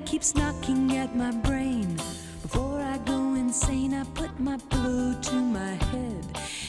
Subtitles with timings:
[0.00, 1.96] that keeps knocking at my brain.
[2.42, 6.26] Before I go insane, I put my pillow to my head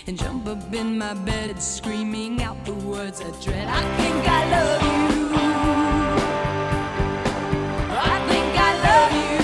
[0.08, 3.68] and jump up in my bed, screaming out the words I dread.
[3.68, 4.92] I think I love you.
[7.94, 9.40] I think I love you.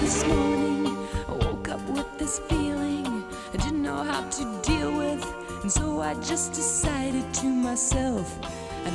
[0.00, 0.96] This morning,
[1.28, 5.24] I woke up with this feeling I didn't know how to deal with,
[5.62, 8.38] and so I just decided to myself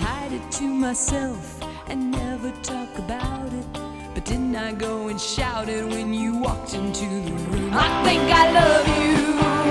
[0.04, 3.66] hide it to myself and never talk about it.
[4.14, 7.72] But didn't I go and shout it when you walked into the room?
[7.74, 9.63] I think I love you.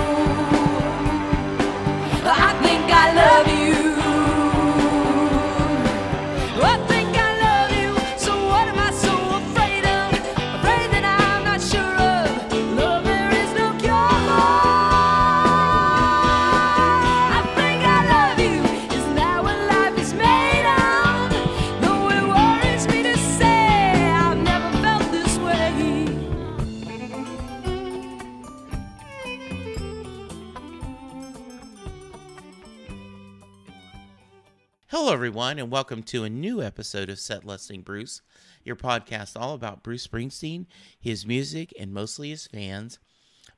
[35.23, 38.23] Everyone, and welcome to a new episode of Set Lusting Bruce,
[38.65, 40.67] your podcast all about Bruce Springsteen,
[41.01, 42.99] his music, and mostly his fans.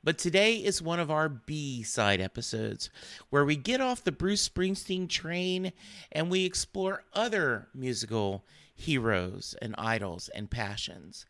[0.03, 2.91] But today is one of our B side episodes
[3.31, 5.73] where we get off the Bruce Springsteen train
[6.13, 11.25] and we explore other musical heroes and idols and passions.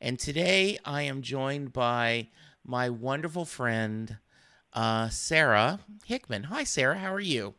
[0.00, 2.28] And today I am joined by
[2.64, 4.18] my wonderful friend,
[4.74, 6.44] uh, Sara Hickman.
[6.44, 6.98] Hi, Sara.
[6.98, 7.54] How are you?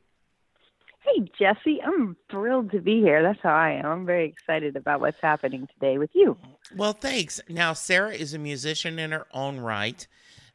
[1.05, 3.21] Hey, Jesse, I'm thrilled to be here.
[3.21, 3.85] That's how I am.
[3.85, 6.37] I'm very excited about what's happening today with you.
[6.75, 7.41] Well, thanks.
[7.49, 10.07] Now, Sara is a musician in her own right,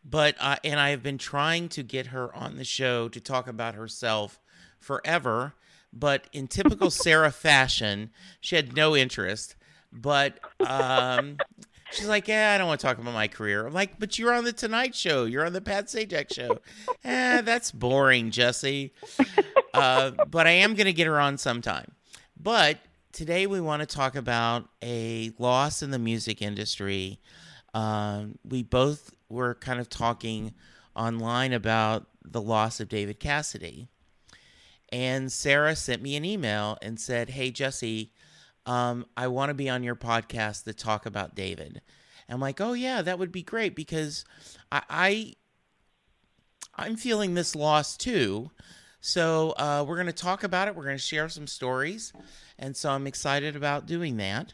[0.04, 3.46] but uh, and I have been trying to get her on the show to talk
[3.46, 4.40] about herself
[4.80, 5.54] forever.
[5.92, 9.54] But in typical Sara fashion, she had no interest.
[9.92, 11.38] But um,
[11.92, 14.32] she's like, "Yeah, I don't want to talk about my career." I'm like, "But you're
[14.32, 15.24] on the Tonight Show.
[15.24, 16.58] You're on the Pat Sajak Show.
[17.04, 18.92] eh, that's boring, Jesse."
[19.74, 21.92] Uh, but I am going to get her on sometime.
[22.40, 22.78] But
[23.12, 27.20] today we want to talk about a loss in the music industry.
[27.74, 30.54] Um, we both were kind of talking
[30.96, 33.88] online about the loss of David Cassidy.
[34.90, 38.12] And Sara sent me an email and said, Hey, Jesse,
[38.66, 41.82] um, I want to be on your podcast to talk about David.
[42.28, 44.24] I'm like, Oh, yeah, that would be great because
[44.72, 45.34] I, I
[46.76, 48.50] I'm feeling this loss too.
[49.08, 50.76] So uh, we're going to talk about it.
[50.76, 52.12] We're going to share some stories.
[52.58, 54.52] And so I'm excited about doing that.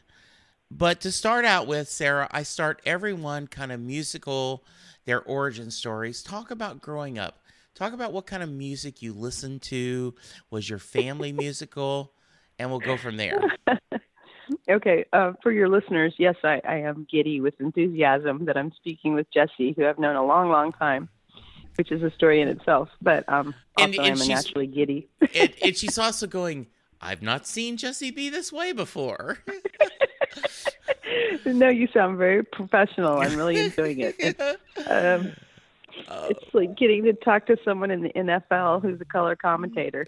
[0.71, 4.63] But to start out with, Sara, I start everyone kind of musical,
[5.07, 6.23] their origin stories.
[6.23, 7.41] Talk about growing up.
[7.75, 10.15] Talk about what kind of music you listened to.
[10.51, 12.13] Was your family musical?
[12.57, 13.41] And we'll go from there.
[14.69, 19.15] Okay, uh, for your listeners, yes, I, I am giddy with enthusiasm that I'm speaking
[19.15, 21.09] with Jesse, who I've known a long, long time,
[21.77, 22.89] which is a story in itself.
[23.03, 25.09] But um, also, And- and I'm naturally giddy.
[25.35, 26.67] and, and she's also going,
[27.01, 29.39] I've not seen Jesse be this way before.
[31.47, 33.19] no, you sound very professional.
[33.19, 34.17] I'm really enjoying it.
[34.19, 34.41] It's,
[34.89, 35.33] um,
[36.09, 40.05] Uh, it's like getting to talk to someone in the NFL who's a color commentator.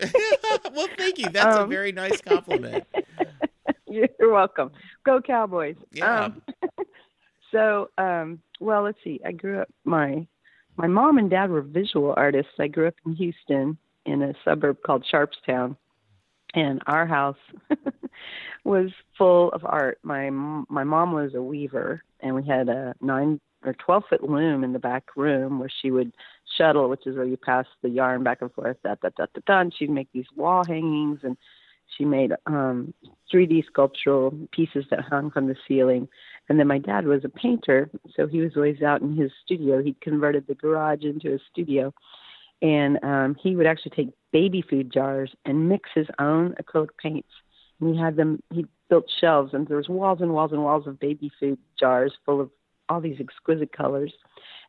[0.74, 1.28] well, thank you.
[1.28, 2.84] That's a Um, very nice compliment.
[3.86, 4.72] You're welcome.
[5.04, 5.76] Go Cowboys.
[5.92, 6.24] Yeah.
[6.24, 6.42] Um,
[7.52, 9.20] so, um, well, let's see.
[9.24, 9.68] I grew up.
[9.84, 10.26] My
[10.76, 12.52] my mom and dad were visual artists.
[12.58, 15.76] I grew up in Houston in a suburb called Sharpstown,
[16.54, 17.36] and our house
[18.64, 19.98] was full of art.
[20.02, 24.64] My my mom was a weaver, and we had a nine or twelve foot loom
[24.64, 26.12] in the back room where she would
[26.56, 28.76] shuttle, which is where you pass the yarn back and forth.
[28.84, 29.60] Da da da da.
[29.60, 31.36] And she'd make these wall hangings and
[31.96, 32.92] she made um
[33.32, 36.08] 3D sculptural pieces that hung from the ceiling.
[36.48, 39.82] And then my dad was a painter, so he was always out in his studio.
[39.82, 41.92] He'd converted the garage into a studio.
[42.62, 47.28] And um he would actually take baby food jars and mix his own acrylic paints.
[47.80, 50.86] And he had them he built shelves and there was walls and walls and walls
[50.86, 52.50] of baby food jars full of
[52.88, 54.12] all these exquisite colors.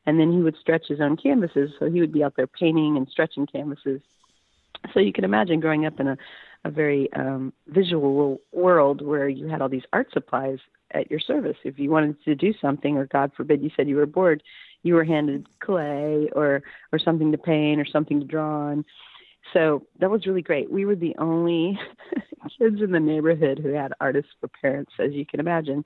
[0.06, 2.95] And then he would stretch his own canvases, so he would be out there painting
[2.95, 4.01] and stretching canvases.
[4.94, 6.18] So you can imagine growing up in a
[6.68, 10.60] a very um, visual world where you had all these art supplies
[10.92, 11.58] at your service.
[11.64, 14.44] If you wanted to do something, or God forbid, you said you were bored,
[14.84, 16.62] you were handed clay or
[16.92, 18.86] or something to paint or something to draw on.
[19.54, 20.69] So that was really great.
[20.69, 21.80] We were the only
[22.60, 25.86] kids in the neighborhood who had artists for parents, as you can imagine.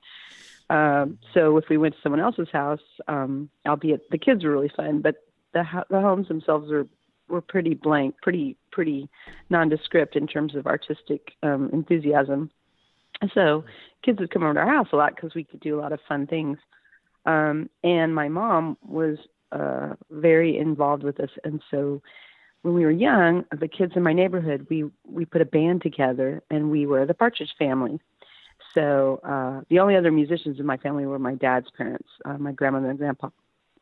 [0.72, 4.72] Um, so if we went to someone else's house, um, albeit the kids were really
[4.75, 5.16] fun, but
[5.54, 6.88] the the homes themselves were
[7.31, 9.10] were pretty blank, pretty pretty
[9.50, 12.50] nondescript in terms of artistic um, enthusiasm.
[13.33, 13.63] So
[14.04, 15.94] kids would come over to our house a lot because we could do a lot
[15.94, 16.57] of fun things.
[17.25, 19.18] Um, and my mom was
[19.51, 22.01] uh, very involved with us, and so
[22.63, 26.42] when we were young, the kids in my neighborhood, we we put a band together,
[26.50, 28.00] and we were the Partridge Family.
[28.74, 32.51] So uh, the only other musicians in my family were my dad's parents, uh, my
[32.51, 33.30] grandmother and grandpa.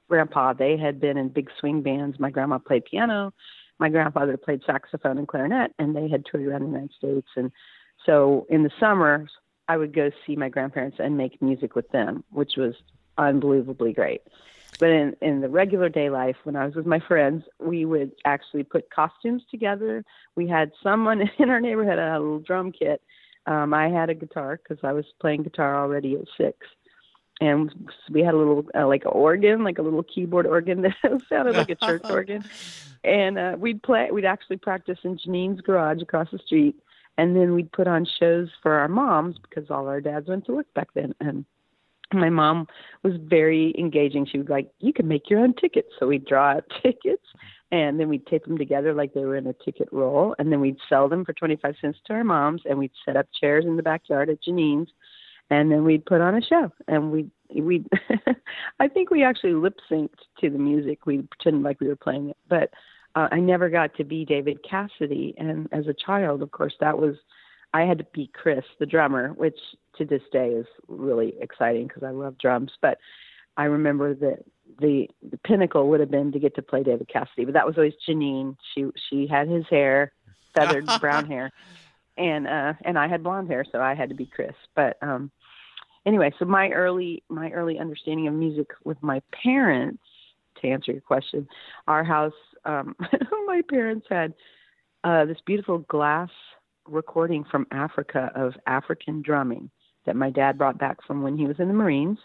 [0.09, 2.19] Grandpa, they had been in big swing bands.
[2.19, 3.33] My grandma played piano.
[3.79, 7.27] My grandfather played saxophone and clarinet, and they had toured around the United States.
[7.37, 7.51] And
[8.05, 9.29] so in the summers,
[9.69, 12.73] I would go see my grandparents and make music with them, which was
[13.17, 14.23] unbelievably great.
[14.79, 18.11] But in, in the regular day life, when I was with my friends, we would
[18.25, 20.03] actually put costumes together.
[20.35, 23.01] We had someone in our neighborhood had a little drum kit.
[23.45, 26.67] Um, I had a guitar because I was playing guitar already at six.
[27.41, 27.73] And
[28.09, 31.55] we had a little, uh, like an organ, like a little keyboard organ that sounded
[31.55, 32.43] like a church organ.
[33.03, 36.75] And uh, we'd play, we'd actually practice in Janine's garage across the street.
[37.17, 40.53] And then we'd put on shows for our moms because all our dads went to
[40.53, 41.13] work back then.
[41.19, 41.45] And
[42.13, 42.67] my mom
[43.03, 44.25] was very engaging.
[44.25, 47.25] She was like, "You can make your own tickets." So we'd draw out tickets,
[47.71, 50.59] and then we'd tape them together like they were in a ticket roll, and then
[50.59, 53.65] we'd sell them for twenty five cents to our moms, and we'd set up chairs
[53.65, 54.89] in the backyard at Janine's,
[55.49, 57.85] and then we'd put on a show, and we we
[58.79, 60.09] I think we actually lip synced
[60.39, 61.05] to the music.
[61.05, 62.71] We pretended like we were playing it, but
[63.15, 66.97] uh, I never got to be David Cassidy, and as a child, of course, that
[66.97, 67.15] was
[67.73, 69.59] I had to be Chris, the drummer, which
[69.97, 72.71] to this day is really exciting because I love drums.
[72.81, 72.97] But
[73.57, 74.43] I remember that
[74.79, 77.77] the the pinnacle would have been to get to play David Cassidy, but that was
[77.77, 78.55] always Janine.
[78.73, 80.13] She she had his hair,
[80.55, 81.51] feathered brown hair,
[82.17, 84.55] and uh and I had blonde hair, so I had to be Chris.
[84.75, 85.31] But um
[86.05, 90.03] anyway, so my early my early understanding of music with my parents,
[90.61, 91.47] to answer your question,
[91.87, 92.33] our house,
[92.65, 92.95] um
[93.47, 94.33] my parents had
[95.03, 96.29] uh this beautiful glass
[96.87, 99.69] recording from Africa of African drumming
[100.05, 102.17] that my dad brought back from when he was in the Marines.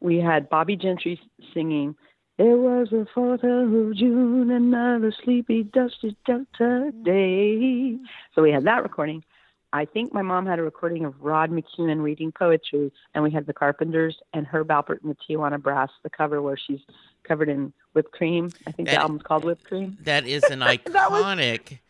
[0.00, 1.18] We had Bobbie Gentry
[1.54, 1.94] singing,
[2.36, 7.96] It was the 4th of June, another sleepy, dusty Delta day.
[8.34, 9.24] So we had that recording.
[9.74, 13.44] I think my mom had a recording of Rod McKuen reading poetry, and we had
[13.46, 16.78] the Carpenters and Herb Alpert and the Tijuana Brass, the cover where she's
[17.24, 18.50] covered in whipped cream.
[18.68, 19.98] I think That- the album's called Whipped Cream.
[20.02, 21.80] That is an iconic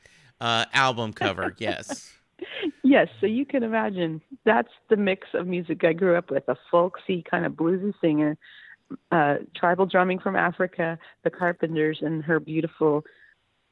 [0.40, 1.54] uh, album cover.
[1.58, 2.10] Yes.
[2.82, 6.56] Yes, so you can imagine that's the mix of music I grew up with a
[6.70, 8.36] folksy kind of bluesy singer,
[9.10, 13.04] uh, tribal drumming from Africa, the Carpenters, and her beautiful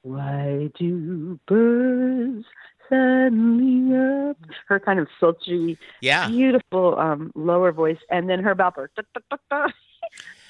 [0.02, 2.46] Why do birds
[2.92, 3.96] suddenly
[4.30, 4.36] up?
[4.68, 6.28] Her kind of sultry, Yeah.
[6.28, 8.88] beautiful um, lower voice, and then her Balper.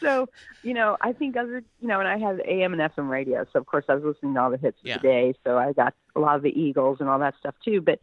[0.02, 0.28] so,
[0.62, 3.58] you know, I think other, you know, and I had AM and FM radio, so
[3.58, 4.96] of course I was listening to all the hits Yeah.
[4.96, 5.34] of the day.
[5.44, 7.80] So I got a lot of the Eagles and all that stuff too.
[7.80, 8.00] But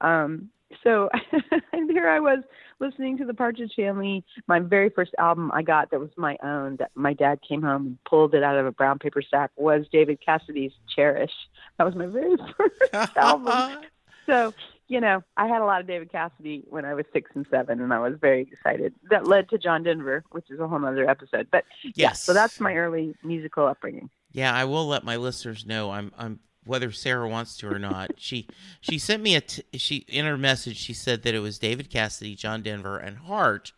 [0.00, 0.50] um,
[0.82, 1.08] so
[1.72, 2.40] and here I was
[2.78, 4.24] listening to the Partridge Family.
[4.46, 7.86] My very first album I got that was my own that my dad came home
[7.86, 11.32] and pulled it out of a brown paper sack was David Cassidy's Cherish.
[11.78, 13.78] That was my very first album.
[14.26, 14.54] So,
[14.86, 17.80] you know, I had a lot of David Cassidy when I was six and seven,
[17.80, 18.94] and I was very excited.
[19.10, 21.48] That led to John Denver, which is a whole other episode.
[21.50, 22.22] But yeah, Yes.
[22.22, 24.08] so that's my early musical upbringing.
[24.30, 25.90] Yeah, I will let my listeners know.
[25.90, 26.38] I'm I'm
[26.70, 28.12] whether Sara wants to or not.
[28.16, 28.46] She
[28.80, 30.76] she sent me a t- she in her message.
[30.76, 33.72] She said that it was David Cassidy, John Denver, and Heart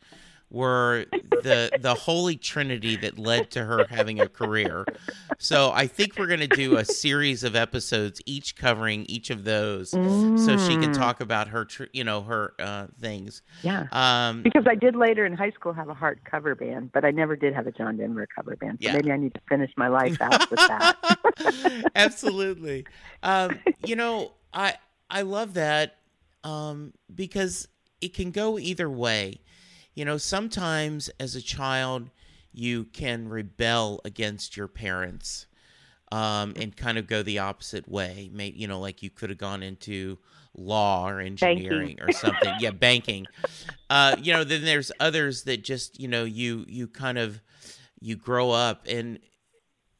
[0.52, 1.06] were
[1.42, 4.84] the the holy trinity that led to her having a career.
[5.38, 9.42] So I think we're going to do a series of episodes, each covering each of
[9.44, 9.90] those,
[10.36, 10.94] so she can Mm.
[10.98, 13.42] talk about her, tr- you know, her uh, things.
[13.62, 13.86] Yeah.
[13.92, 17.10] Um, Because I did later in high school have a Heart cover band, but I
[17.10, 18.78] never did have a John Denver cover band.
[18.82, 18.92] So Yeah.
[18.92, 20.96] maybe I need to finish my life out with that.
[21.96, 22.84] Absolutely.
[23.22, 24.74] Um, you know, I
[25.10, 25.96] I love that
[26.44, 27.68] um, because
[28.00, 29.40] it can go either way.
[29.94, 32.10] You know, sometimes as a child,
[32.52, 35.46] you can rebel against your parents
[36.10, 38.30] um, and kind of go the opposite way.
[38.32, 40.18] Maybe you know, like you could have gone into
[40.56, 42.54] law or engineering or something.
[42.58, 43.26] yeah, banking.
[43.88, 47.40] Uh, you know, then there's others that just you know you you kind of
[48.00, 49.18] you grow up and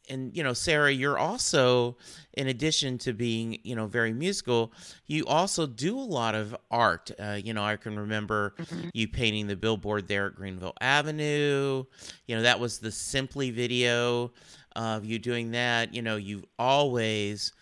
[0.08, 1.96] and you know sara you're also
[2.34, 4.72] in addition to being you know very musical
[5.06, 7.10] you also do a lot of art.
[7.18, 8.54] Uh, you know i can remember
[8.92, 11.84] you painting the billboard there at greenville avenue.
[12.26, 14.32] You know that was the simply video
[14.74, 15.94] of you doing that.
[15.94, 17.52] You know you've always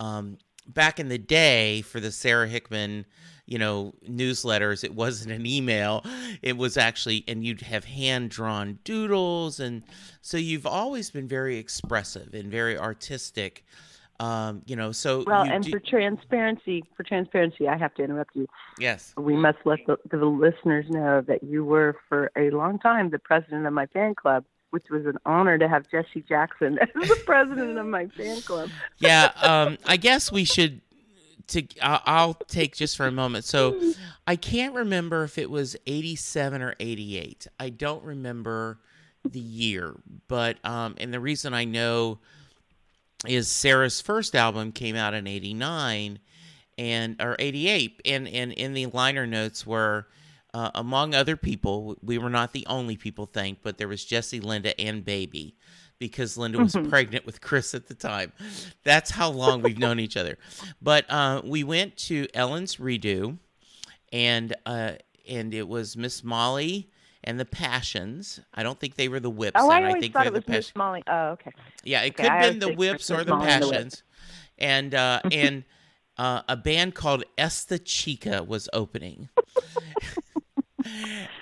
[0.00, 3.06] um, back in the day for the sara hickman
[3.48, 6.04] you know newsletters it wasn't an email
[6.42, 9.82] it was actually and you'd have hand drawn doodles and
[10.20, 13.64] so you've always been very expressive and very artistic
[14.20, 18.34] Um, you know, so Well, and do- for transparency, for transparency, I have to interrupt
[18.34, 18.48] you.
[18.76, 23.10] yes, We must let the, the listeners know that you were for a long time
[23.10, 26.88] the president of my fan club, which was an honor to have Jesse Jackson as
[27.08, 28.68] the president of my fan club.
[28.98, 29.30] yeah.
[29.40, 30.80] Um, I guess we should.
[31.48, 33.44] To I'll, take just for a moment.
[33.44, 33.80] So,
[34.26, 37.46] I can't remember if it was '87 or '88.
[37.58, 38.78] I don't remember
[39.24, 39.94] the year,
[40.28, 42.18] but um, and the reason I know
[43.26, 46.18] is Sara's first album came out in '89
[46.76, 50.06] and or '88, and and in the liner notes were.
[50.54, 54.40] Uh, among other people, we were not the only people thanked, but there was Jesse,
[54.40, 55.54] Linda, and Baby,
[55.98, 58.32] because Linda was pregnant with Chris at the time.
[58.84, 60.38] That's how long we've known each other.
[60.80, 63.38] But uh, we went to Ellen's Redo,
[64.12, 64.92] and uh,
[65.28, 66.88] and it was Miss Molly
[67.24, 68.40] and the Passions.
[68.54, 69.60] I don't think they were the Whips.
[69.60, 70.76] Oh, I always think thought they're it was the Miss Passions.
[70.76, 71.02] Molly.
[71.06, 71.52] Oh, okay.
[71.84, 74.02] Yeah, it Okay, could I have been the Whips or the Molly and the Passions,
[74.58, 75.64] and uh, and
[76.16, 79.28] uh, a band called Esta Chica was opening.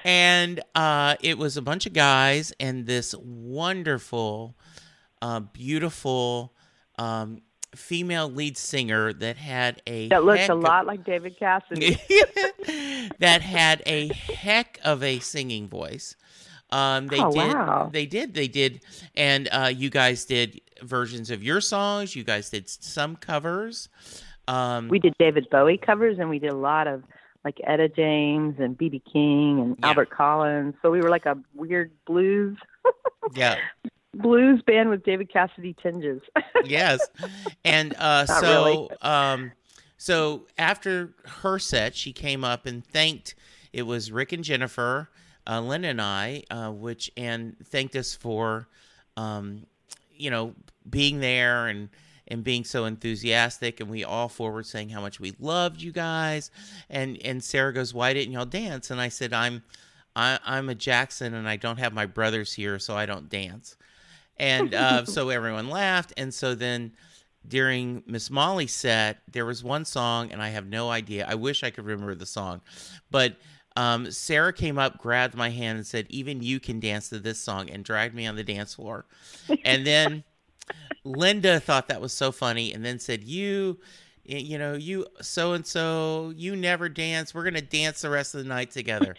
[0.04, 4.56] and uh, it was a bunch of guys and this wonderful,
[5.22, 6.52] uh, beautiful
[6.98, 7.42] um,
[7.74, 11.98] female lead singer that had a That looked heck a of- lot like David Cassidy.
[13.18, 16.16] that had a heck of a singing voice.
[16.70, 17.54] Um, they Oh, did.
[17.54, 17.90] wow.
[17.92, 18.34] They did.
[18.34, 18.80] They did.
[19.14, 22.16] And uh, you guys did versions of your songs.
[22.16, 23.88] You guys did some covers.
[24.48, 27.02] Um, we did David Bowie covers, and we did a lot of
[27.46, 29.00] like Etta James and B.B.
[29.12, 29.86] King and Yeah.
[29.86, 30.74] Albert Collins.
[30.82, 32.58] So we were like a weird blues
[33.34, 33.54] yeah.
[34.14, 36.20] blues band with David Cassidy tinges.
[36.64, 36.98] yes
[37.64, 38.88] and uh so really.
[39.02, 39.52] um
[39.96, 43.36] so after her set she came up and thanked
[43.72, 45.08] it was rick and jennifer
[45.46, 48.66] uh lynn and i uh which and thanked us for
[49.16, 49.64] um
[50.16, 50.54] you know
[50.90, 51.88] being there and
[52.28, 56.50] and being so enthusiastic and we all forward saying how much we loved you guys
[56.90, 59.62] and and sara goes why didn't y'all dance and i said i'm
[60.14, 63.76] I, i'm a jackson and i don't have my brothers here so i don't dance
[64.38, 66.12] and uh, so everyone laughed.
[66.16, 66.92] And so then
[67.46, 71.26] during Miss Molly's set, there was one song, and I have no idea.
[71.28, 72.60] I wish I could remember the song,
[73.10, 73.36] but
[73.76, 77.38] um, Sara came up, grabbed my hand, and said, "Even you can dance to this
[77.38, 79.04] song," and dragged me on the dance floor.
[79.64, 80.24] And then
[81.06, 83.78] Linda thought that was so funny, and then said, "You."
[84.28, 87.32] You know, you so and so, you never dance.
[87.32, 89.14] We're gonna dance the rest of the night together.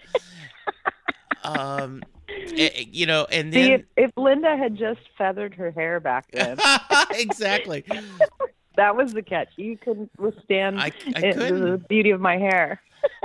[1.43, 6.01] um, eh, you know, and See, then if, if Linda had just feathered her hair
[6.01, 6.57] back then,
[7.11, 7.85] exactly.
[8.75, 9.47] that was the catch.
[9.55, 11.87] You couldn't withstand I, I it- the couldn't.
[11.87, 12.81] beauty of my hair.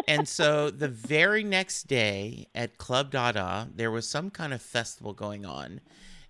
[0.07, 5.15] And so the very next day at Club Dada, there was some kind of festival
[5.15, 5.81] going on,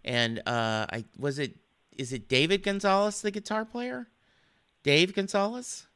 [0.03, 1.57] and uh, I was it.
[1.97, 4.09] Is it David Gonzalez, the guitar player?
[4.83, 5.87] Dave Gonzalez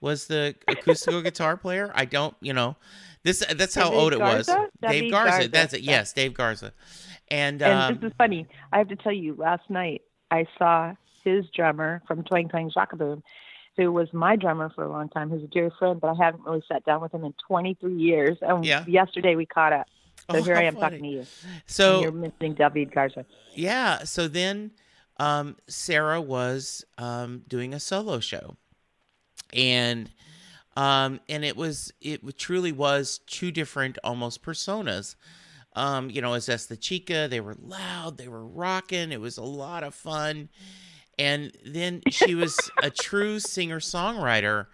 [0.00, 1.92] was the acoustical guitar player.
[1.94, 2.76] I don't, you know,
[3.22, 3.44] this.
[3.54, 4.46] That's how David old it was.
[4.46, 4.68] Garza?
[4.88, 5.30] Dave Garza.
[5.30, 5.48] Garza.
[5.48, 5.80] That's it.
[5.82, 6.72] Yes, Dave Garza.
[7.28, 8.46] And, And um, this is funny.
[8.72, 10.94] I have to tell you, last night I saw
[11.24, 13.22] his drummer from Twang Twang Shock-A-Boom,
[13.76, 16.44] who was my drummer for a long time, who's a dear friend, but I haven't
[16.44, 18.38] really sat down with him in 23 years.
[18.42, 18.84] And Yeah.
[18.88, 19.86] yesterday we caught up.
[20.30, 20.98] So Oh, here I am funny.
[20.98, 21.26] talking to you.
[21.66, 23.24] so and you're missing David Garza.
[23.54, 24.70] yeah so then
[25.18, 28.56] um sara was um doing a solo show.
[29.52, 30.10] And
[30.76, 35.14] um and it was it truly was two different almost personas.
[35.74, 39.44] Um you know as the chica they were loud they were rocking it was a
[39.44, 40.48] lot of fun.
[41.18, 44.66] And then she was a true singer songwriter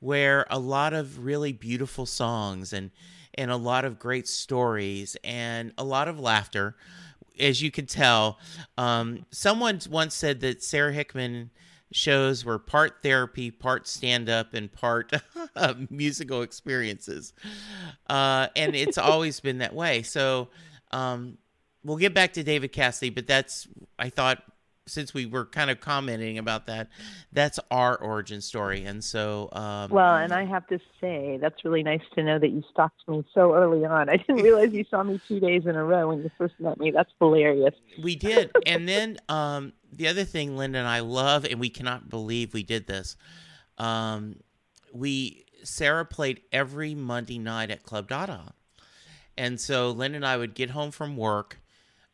[0.00, 2.90] where a lot of really beautiful songs and
[3.36, 6.76] and a lot of great stories and a lot of laughter
[7.38, 8.38] as you can tell
[8.78, 11.50] um, someone once said that sara hickman
[11.92, 15.12] shows were part therapy part stand-up and part
[15.90, 17.32] musical experiences.
[18.08, 20.02] Uh, and it's always been that way.
[20.02, 20.48] So
[20.90, 21.38] um,
[21.84, 24.42] we'll get back to david cassidy but that's i thought
[24.86, 26.88] since we were kind of commenting about that
[27.32, 31.82] that's our origin story and so um, Well, and I have to say, that's really
[31.82, 34.08] nice to know that you stalked me so early on.
[34.08, 36.78] I didn't realize you saw me two days in a row when you first met
[36.78, 36.90] me.
[36.90, 37.74] That's hilarious.
[38.02, 38.50] We did.
[38.66, 42.62] and then um, the other thing Linda and I love, and we cannot believe we
[42.62, 43.16] did this.
[43.78, 44.36] Um,
[44.92, 48.54] we Sara played every Monday night at Club Dada,
[49.36, 51.60] and so Linda and I would get home from work,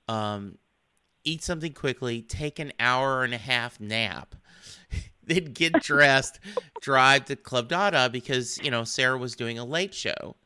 [0.08, 0.58] um,
[1.24, 4.34] eat something quickly, take an hour and a half nap,
[5.24, 6.40] then get dressed,
[6.80, 10.36] drive to Club Dada because you know Sara was doing a late show.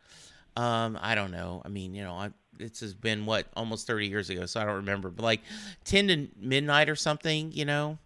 [0.56, 1.62] Um, I don't know.
[1.64, 4.64] I mean, you know, I, this has been what almost 30 years ago, so I
[4.64, 5.40] don't remember, but like
[5.84, 7.98] 10 to midnight or something, you know.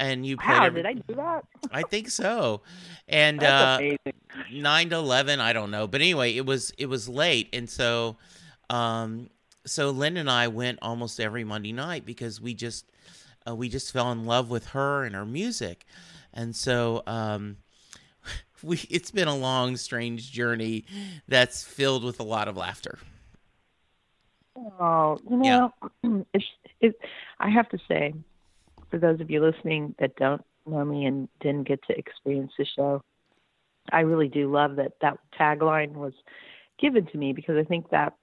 [0.00, 0.58] and you played.
[0.58, 1.44] Wow, every- did I do that?
[1.70, 2.62] I think so.
[3.06, 3.78] And uh,
[4.52, 8.16] nine to eleven, I don't know, but anyway, it was it was late, and so,
[8.70, 9.30] um,
[9.68, 12.90] so Lynn and I went almost every Monday night because we just
[13.48, 15.84] uh, we just fell in love with her and her music,
[16.32, 17.58] and so um,
[18.62, 20.84] we it's been a long, strange journey
[21.26, 22.98] that's filled with a lot of laughter.
[24.56, 25.60] Oh, you Yeah.
[25.60, 25.72] know,
[26.34, 26.44] it's
[26.80, 26.96] it.
[27.38, 28.14] I have to say,
[28.90, 32.66] for those of you listening that don't know me and didn't get to experience the
[32.76, 33.02] show,
[33.92, 36.12] I really do love that that tagline was
[36.78, 38.14] given to me because I think that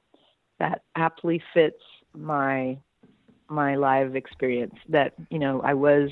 [0.60, 1.82] that aptly fits
[2.14, 2.78] my
[3.48, 4.76] my live experience.
[4.90, 6.10] That you know, I was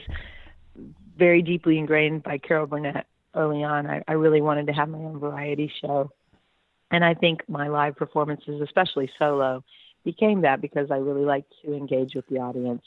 [1.18, 3.88] very deeply ingrained by Carol Burnett early on.
[3.88, 6.12] I, I really wanted to have my own variety show.
[6.92, 9.64] And I think my live performances, especially solo,
[10.04, 12.84] became that because I really like to engage with the audience,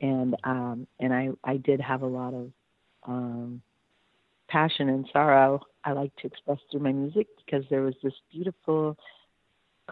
[0.00, 2.50] and um, and I I did have a lot of
[3.06, 3.60] um,
[4.48, 8.96] passion and sorrow I like to express through my music because there was this beautiful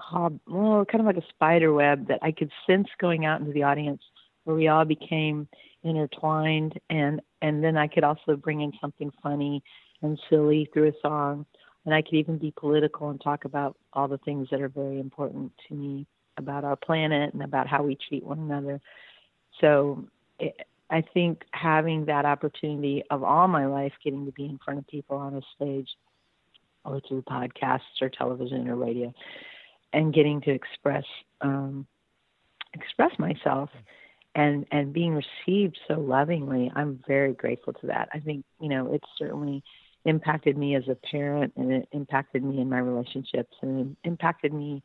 [0.01, 3.53] cob, well, kind of like a spider web that I could sense going out into
[3.53, 4.03] the audience,
[4.45, 5.49] where we all became
[5.83, 9.63] intertwined, and and then I could also bring in something funny
[10.03, 11.47] and silly through a song,
[11.85, 15.01] and I could even be political and talk about all the things that are very
[15.01, 18.81] important to me about our planet and about how we treat one another.
[19.61, 20.05] So
[20.39, 20.55] it,
[20.91, 24.87] I think having that opportunity of all my life getting to be in front of
[24.89, 25.89] people on a stage
[26.85, 29.13] or through podcasts or television or radio
[29.93, 31.05] and getting to express
[31.41, 31.87] um,
[32.75, 33.71] express myself
[34.35, 38.09] and and being received so lovingly i'm very grateful to that.
[38.15, 39.63] I think you know it's certainly
[40.05, 44.53] impacted me as a parent and it impacted me in my relationships and it impacted
[44.53, 44.83] me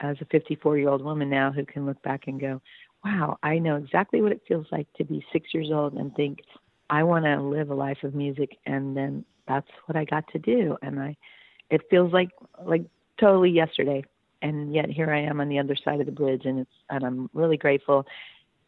[0.00, 2.60] as a 54 year old woman now who can look back and go
[3.04, 6.40] wow i know exactly what it feels like to be six years old and think
[6.90, 10.38] i want to live a life of music and then that's what i got to
[10.38, 10.76] do.
[10.82, 11.16] And i
[11.70, 12.30] it feels like
[12.64, 12.84] like
[13.18, 14.04] totally yesterday
[14.44, 17.02] and yet here i am on the other side of the bridge and it's and
[17.04, 18.06] i'm really grateful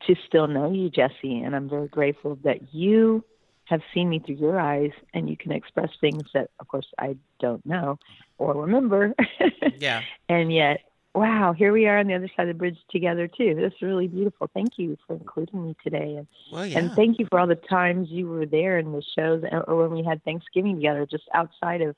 [0.06, 3.24] to still know you, Jesse, and I'm very grateful that you
[3.64, 7.16] have seen me through your eyes and you can express things that, of course, I
[7.40, 7.98] don't know
[8.38, 9.14] or remember.
[9.78, 10.02] Yeah.
[10.28, 10.80] and yet,
[11.14, 13.54] wow, here we are on the other side of the bridge together, too.
[13.54, 14.48] This is really beautiful.
[14.54, 16.16] Thank you for including me today.
[16.16, 16.78] And, Well, yeah.
[16.78, 19.90] and thank you for all the times you were there in the shows or when
[19.98, 21.96] we had Thanksgiving together, just outside of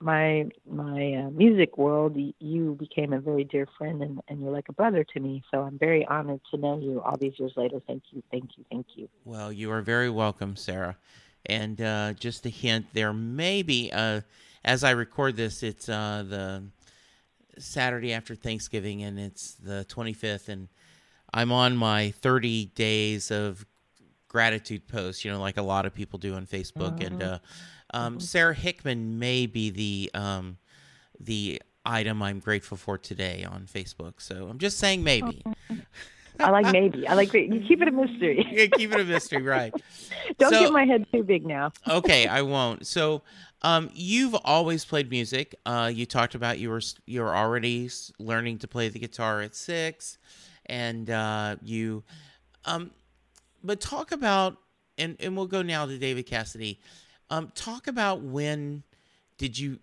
[0.00, 4.68] my my uh, music world you became a very dear friend and, and you're like
[4.68, 7.80] a brother to me so i'm very honored to know you all these years later
[7.86, 10.96] thank you thank you thank you Well, you are very welcome, Sara.
[11.46, 14.20] And uh, just a hint, there may be, uh,
[14.64, 16.64] as I record this, it's uh, the
[17.58, 20.68] Saturday after Thanksgiving, and it's the 25th, and
[21.32, 23.64] I'm on my 30 days of
[24.28, 27.04] gratitude post, you know, like a lot of people do on Facebook.
[27.04, 27.22] And
[27.92, 30.58] um, Sara Hickman may be the um,
[31.18, 34.14] the item I'm grateful for today on Facebook.
[34.20, 35.42] So I'm just saying maybe.
[36.38, 39.42] i like maybe i like you keep it a mystery Yeah, keep it a mystery,
[39.42, 39.74] right?
[40.38, 42.86] don't So- get my head too big now okay, I won't.
[42.86, 43.22] So,
[43.62, 45.54] um, you've always played music.
[45.66, 49.54] Uh, you talked about you were you were already learning to play the guitar at
[49.54, 50.16] six,
[50.64, 52.04] and uh, you,
[52.64, 52.90] um,
[53.62, 54.56] but talk about
[54.96, 56.80] and and we'll go now to David Cassidy.
[57.30, 58.82] Um, talk about when
[59.38, 59.78] did you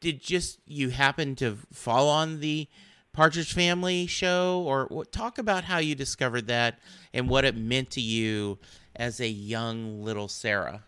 [0.00, 2.68] did just you happen to fall on the
[3.12, 6.78] Partridge Family show, or talk about how you discovered that
[7.12, 8.58] and what it meant to you
[8.96, 10.82] as a young little Sara.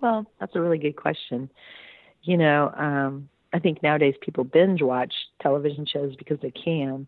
[0.00, 1.48] Well, that's a really good question.
[2.22, 7.06] You know, um, I think nowadays people binge watch television shows because they can.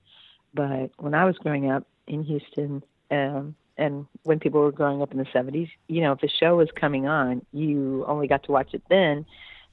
[0.54, 5.10] But when I was growing up in Houston, um, and when people were growing up
[5.10, 8.52] in the 70s, you know, if a show was coming on, you only got to
[8.52, 9.26] watch it then.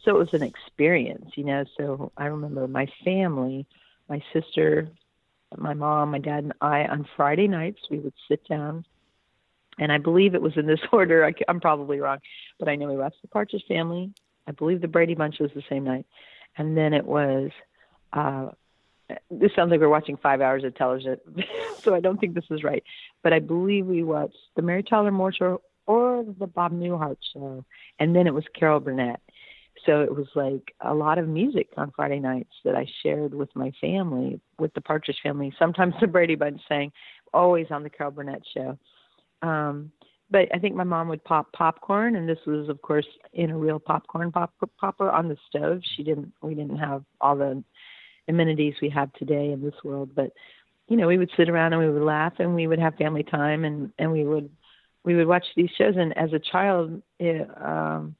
[0.03, 1.63] So it was an experience, you know.
[1.77, 3.67] So I remember my family,
[4.07, 4.89] my sister,
[5.57, 8.83] my mom, my dad, and I on Friday nights, we would sit down
[9.77, 11.23] and I believe it was in this order.
[11.23, 12.17] I, am probably wrong,
[12.57, 14.11] but I know we watched the Partridge Family.
[14.47, 16.07] I believe the Brady Bunch was the same night,
[16.57, 17.51] and then it was.
[18.11, 18.49] Uh,
[19.31, 21.17] this sounds like we're watching five hours of television,
[21.79, 22.83] so I don't think this is right.
[23.23, 27.65] But I believe we watched the Mary Tyler Moore Show or the Bob Newhart Show,
[27.99, 29.19] and then it was Carol Burnett.
[29.85, 33.49] So it was like a lot of music on Friday nights that I shared with
[33.55, 35.53] my family, with the Partridge Family.
[35.57, 36.91] Sometimes the Brady Bunch sang,
[37.33, 38.77] always on the Carol Burnett Show.
[39.41, 39.91] Um,
[40.31, 43.57] but I think my mom would pop popcorn, and this was, of course, in a
[43.57, 45.81] real popcorn pop- popper on the stove.
[45.95, 46.33] She didn't.
[46.43, 47.63] We didn't have all the
[48.29, 50.31] amenities we have today in this world, but
[50.87, 53.23] you know, we would sit around and we would laugh, and we would have family
[53.23, 54.49] time, and and we would
[55.03, 58.15] we would watch these shows, and as a child, it, um,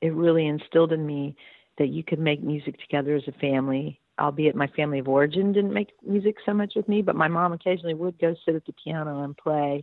[0.00, 1.36] it really instilled in me
[1.78, 4.00] that you could make music together as a family.
[4.18, 7.52] Albeit my family of origin didn't make music so much with me, but my mom
[7.52, 9.82] occasionally would go sit at the piano and play.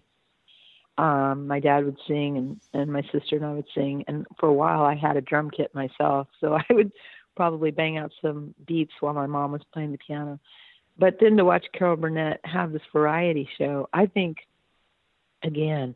[0.98, 4.06] Um, my dad would sing, and and my sister and I would sing.
[4.08, 6.92] And for a while, I had a drum kit myself, so I would
[7.36, 10.40] probably bang out some beats while my mom was playing the piano.
[10.98, 14.38] But then to watch Carol Burnett have this variety show, I think,
[15.44, 15.96] again,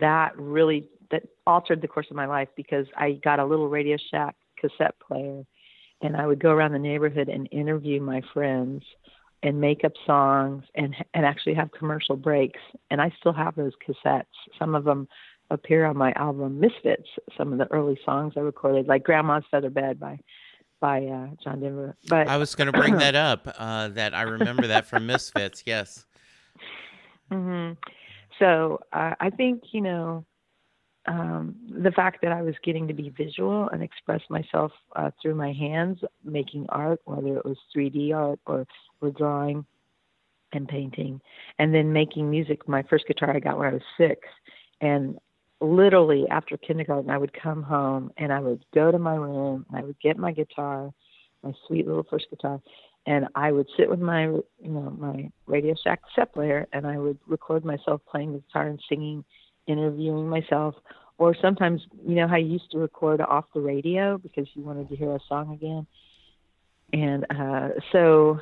[0.00, 3.96] that really that altered the course of my life because I got a little Radio
[4.10, 5.44] Shack cassette player,
[6.02, 8.82] and I would go around the neighborhood and interview my friends
[9.42, 12.60] and make up songs and and actually have commercial breaks.
[12.90, 14.24] And I still have those cassettes.
[14.58, 15.08] Some of them
[15.50, 17.08] appear on my album Misfits.
[17.36, 20.18] Some of the early songs I recorded, like Grandma's Feather Bed by
[20.80, 21.96] by uh, John Denver.
[22.08, 23.48] But I was going to bring that up.
[23.58, 25.62] Uh, that I remember that from Misfits.
[25.66, 26.06] Yes.
[27.30, 27.72] hmm
[28.38, 30.24] So uh, I think you know
[31.06, 35.36] um, the fact that I was getting to be visual and express myself uh, through
[35.36, 38.66] my hands, making art, whether it was 3D art or,
[39.00, 39.64] or drawing
[40.52, 41.20] and painting,
[41.58, 42.68] and then making music.
[42.68, 44.20] My first guitar I got when I was six,
[44.80, 45.18] and
[45.60, 49.78] literally after kindergarten, I would come home and I would go to my room and
[49.78, 50.92] I would get my guitar,
[51.42, 52.60] my sweet little first guitar,
[53.06, 56.98] and I would sit with my, you know, my Radio Shack set player, and I
[56.98, 59.24] would record myself playing the guitar and singing
[59.66, 60.74] interviewing myself
[61.18, 64.88] or sometimes you know how you used to record off the radio because you wanted
[64.88, 65.86] to hear a song again?
[66.92, 68.38] And uh so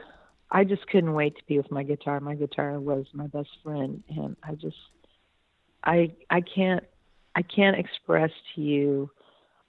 [0.51, 2.21] i just couldn't wait to be with my guitar.
[2.21, 4.77] My guitar was my best friend and i just
[5.85, 6.85] i i can't
[7.37, 9.11] i can't express to you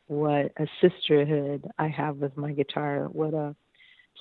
[0.08, 3.56] what a sisterhood i have with my guitar what a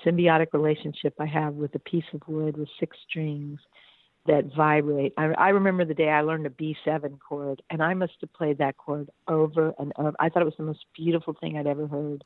[0.04, 3.58] symbiotic relationship i have with a piece of wood with six strings
[4.26, 5.12] that vibrate.
[5.18, 8.58] I, I remember the day I learned a B7 chord, and I must have played
[8.58, 10.14] that chord over and over.
[10.18, 12.24] I thought it was the most beautiful thing I'd ever heard.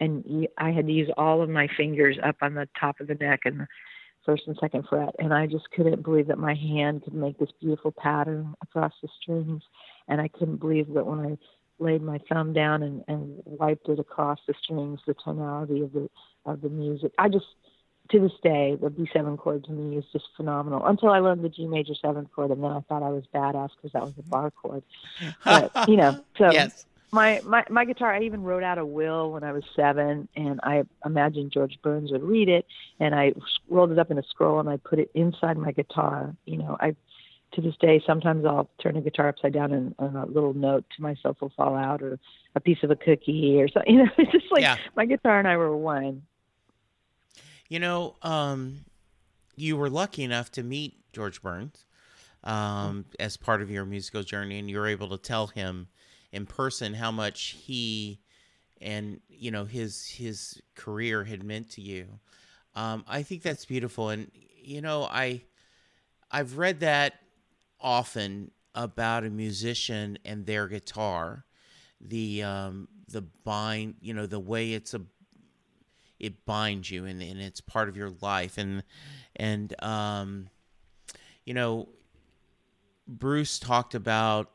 [0.00, 3.14] And I had to use all of my fingers up on the top of the
[3.14, 3.66] neck and the
[4.24, 7.48] first and second fret, and I just couldn't believe that my hand could make this
[7.60, 9.62] beautiful pattern across the strings.
[10.08, 11.38] And I couldn't believe that when I
[11.78, 16.08] laid my thumb down and, and wiped it across the strings, the tonality of the
[16.44, 17.12] of the music.
[17.18, 17.46] I just
[18.10, 20.84] to this day, the B7 chord to me is just phenomenal.
[20.86, 23.70] Until I learned the G major seventh chord, and then I thought I was badass
[23.76, 24.82] because that was a bar chord.
[25.44, 26.86] But you know, so yes.
[27.12, 30.58] my, my my guitar, I even wrote out a will when I was seven, and
[30.62, 32.66] I imagined George Burns would read it,
[32.98, 33.34] and I
[33.68, 36.34] rolled it up in a scroll and I put it inside my guitar.
[36.46, 36.96] You know, I
[37.52, 41.02] to this day sometimes I'll turn a guitar upside down and, a little note to
[41.02, 42.18] myself will fall out, or
[42.54, 43.94] a piece of a cookie, or something.
[43.96, 44.76] You know, it's just like Yeah.
[44.96, 46.22] my guitar and I were one.
[47.68, 48.84] You know, um,
[49.56, 51.84] you were lucky enough to meet George Burns
[52.44, 55.88] um, as part of your musical journey, and you were able to tell him
[56.32, 58.20] in person how much he
[58.80, 62.06] and you know his his career had meant to you.
[62.74, 64.30] Um, I think that's beautiful, and
[64.62, 65.42] you know, I
[66.30, 67.14] I've read that
[67.80, 71.44] often about a musician and their guitar,
[72.00, 75.02] the um, the bind, you know, the way it's a
[76.18, 78.58] it binds you and, and it's part of your life.
[78.58, 78.82] And
[79.38, 80.48] and um
[81.44, 81.88] you know
[83.06, 84.50] bruce talked about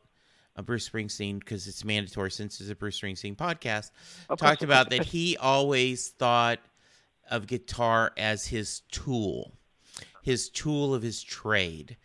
[0.56, 3.90] uh, bruce springsteen because it's mandatory since it's a bruce springsteen podcast
[4.28, 6.60] Of talked about that he always thought
[7.30, 9.52] of guitar as his tool
[10.22, 11.96] his tool of his trade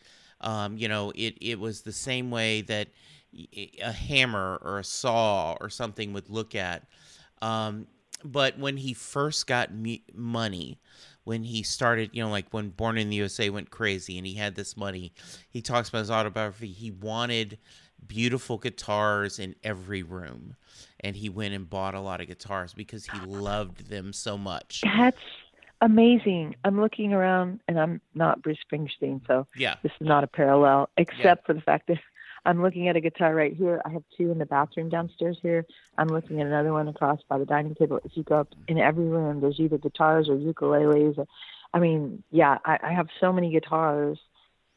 [0.41, 2.87] um, you know it, it was the same way that
[3.81, 6.83] a hammer or a saw or something would look at.
[7.41, 7.87] Um,
[8.23, 10.79] but when he first got me- money
[11.23, 14.33] when he started you know like when born in the usa went crazy and he
[14.33, 15.13] had this money
[15.49, 16.71] he talks about his autobiography.
[16.71, 17.59] He wanted
[18.05, 20.55] beautiful guitars in every room
[21.01, 24.81] and he went and bought a lot of guitars because he loved them so much.
[24.83, 25.17] That's
[25.81, 26.55] amazing.
[26.63, 30.89] I'm looking around and I'm not Bruce Springsteen, so yeah this is not a parallel,
[30.97, 31.97] except for the fact that
[32.45, 33.81] I'm looking at a guitar right here.
[33.85, 35.65] I have two in the bathroom downstairs here.
[35.97, 37.99] I'm looking at another one across by the dining table.
[38.05, 41.17] If you go up in every room, there's either guitars or ukuleles.
[41.17, 41.27] Or,
[41.73, 44.17] I mean, yeah, I, I have so many guitars,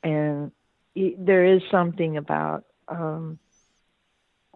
[0.03, 0.51] and
[0.95, 3.39] there is something about um,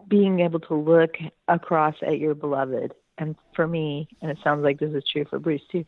[0.07, 1.15] being able to look
[1.47, 2.93] across at your beloved.
[3.17, 5.85] And for me, and it sounds like this is true for Bruce too,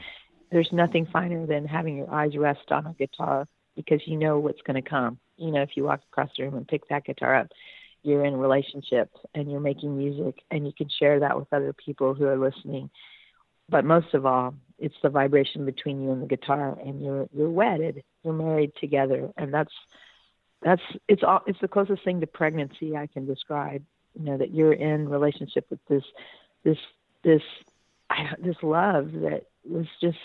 [0.51, 4.61] there's nothing finer than having your eyes rest on a guitar because you know what's
[4.61, 5.19] going to come.
[5.37, 7.47] You know, if you walk across the room and pick that guitar up,
[8.03, 12.13] you're in relationships and you're making music and you can share that with other people
[12.13, 12.89] who are listening.
[13.69, 17.49] But most of all, it's the vibration between you and the guitar and you're you're
[17.49, 18.03] wedded.
[18.23, 19.73] You're married together and that's
[20.61, 23.83] that's it's all it's the closest thing to pregnancy I can describe.
[24.17, 26.03] You know that you're in relationship with this
[26.63, 26.77] this
[27.23, 27.43] this
[28.39, 30.17] this love that was just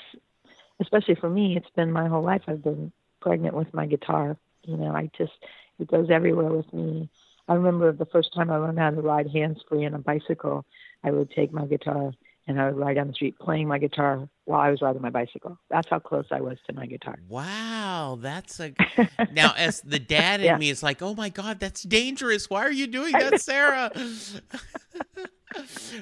[0.81, 4.37] especially for me it's been my whole life I've been pregnant with my guitar.
[4.64, 5.33] You know, I just
[5.79, 7.09] it goes everywhere with me.
[7.49, 10.64] I remember the first time I learned how to ride hands free on a bicycle,
[11.03, 12.12] I would take my guitar
[12.47, 15.11] and I would ride down the street playing my guitar while I was riding my
[15.11, 15.59] bicycle.
[15.70, 17.18] That's how close I was to my guitar.
[17.29, 18.75] Wow, that's a
[19.33, 20.59] now as the dad in Yeah.
[20.59, 22.49] me is like, oh my god, that's dangerous.
[22.51, 23.90] Why are you doing that, Sara?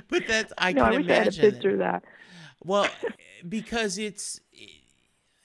[0.08, 1.50] but that's I no, can I wish I had a imagine.
[1.52, 2.04] picture that.
[2.64, 2.88] Well,
[3.48, 4.40] because it's,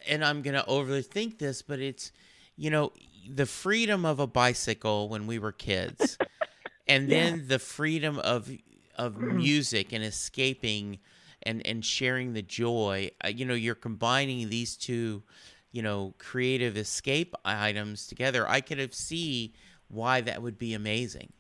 [0.08, 2.12] and I'm going to overthink this, but it's,
[2.56, 2.92] you know,
[3.30, 6.18] the freedom of a bicycle when we were kids,
[6.88, 8.50] and then the freedom of
[8.98, 10.98] of music and escaping
[11.44, 13.12] and and sharing the joy.
[13.24, 15.24] Uh, you know, you're combining these two,
[15.72, 18.48] you know, creative escape items together.
[18.48, 19.54] I could have see
[19.88, 21.32] why that would be amazing.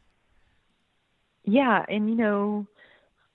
[1.43, 2.67] Yeah, and you know,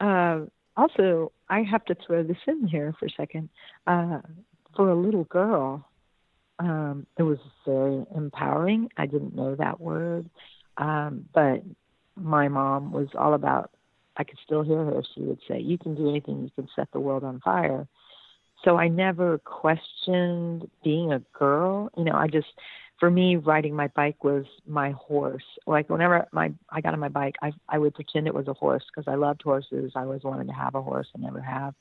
[0.01, 0.41] uh,
[0.77, 3.49] also I have to throw this in here for a second.
[3.87, 4.21] Uh,
[4.77, 5.87] for a little girl,
[6.59, 8.89] um, it was very empowering.
[8.97, 10.29] I didn't know that word,
[10.79, 11.63] um, but
[12.17, 13.71] my mom was all about.
[14.17, 15.03] I could still hear her.
[15.15, 16.43] She would say, "You can do anything.
[16.43, 17.87] You can set the world on fire."
[18.65, 21.91] So I never questioned being a girl.
[21.97, 22.49] You know, I just
[23.03, 25.43] for me riding my bike was my horse.
[25.67, 28.53] Like whenever my i got on my bike i i would pretend it was a
[28.53, 29.91] horse because i loved horses.
[29.97, 31.09] I always wanted to have a horse.
[31.13, 31.75] And never have.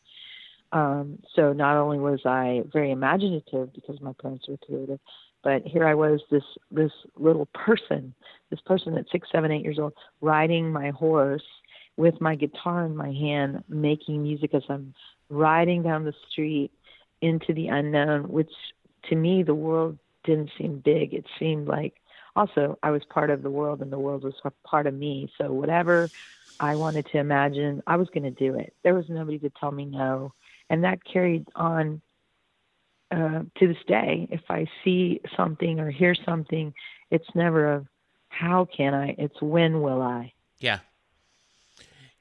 [0.71, 4.99] Um so not only was i very imaginative because my parents were creative
[5.43, 8.15] but here i was this this little person
[8.49, 11.45] this person at six seven eight years old riding my horse
[11.97, 14.91] with my guitar in my hand making music as i'm
[15.29, 16.71] riding down the street
[17.21, 18.51] into the unknown which
[19.07, 21.13] to me the world didn't seem big.
[21.13, 21.93] It seemed like
[22.36, 25.31] also I was part of the world and the world was part of me.
[25.38, 26.10] So whatever
[26.60, 28.73] I wanted to imagine, I was going to do it.
[28.84, 30.34] There was nobody to tell me no.
[30.69, 32.01] And that carried on
[33.12, 34.27] uh, to this day.
[34.31, 36.73] If I see something or hear something,
[37.10, 37.88] it's never of
[38.29, 39.15] how can I?
[39.17, 40.34] It's when will I?
[40.60, 40.79] Yeah.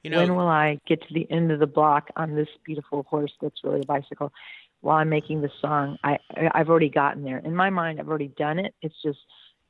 [0.03, 3.03] You know, when will I get to the end of the block on this beautiful
[3.03, 4.33] horse that's really a bicycle?
[4.81, 7.37] While I'm making the song, I I- I've already gotten there.
[7.39, 8.73] In my mind, I've already done it.
[8.81, 9.19] It's just,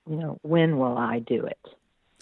[0.09, 1.59] you know, when will I do it?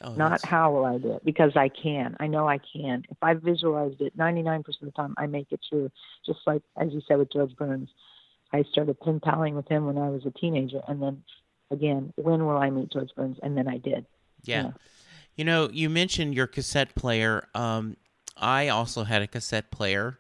[0.02, 1.26] oh, Not that's- how will I do it?
[1.26, 2.16] Because I can.
[2.20, 3.06] I know I can.
[3.10, 5.92] If I visualized it, 99% of the time, I make it true.
[6.26, 7.90] Just like as you said with George Burns,
[8.52, 11.24] I started pen paling with him when I was a teenager, and then
[11.70, 13.38] again, when will I meet George Burns?
[13.44, 14.06] And then I did.
[14.44, 14.64] Yeah.
[14.64, 14.72] Yeah.
[15.36, 17.48] You know, you mentioned your cassette player.
[17.54, 17.96] Um,
[18.36, 20.18] I also had a cassette player,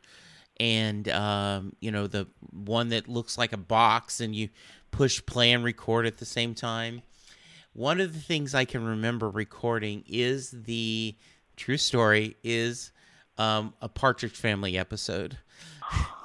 [0.59, 4.49] and um, you know the one that looks like a box, and you
[4.91, 7.01] push play and record at the same time.
[7.73, 11.15] One of the things I can remember recording is the
[11.55, 12.91] true story is
[13.37, 15.37] um, a Partridge Family episode.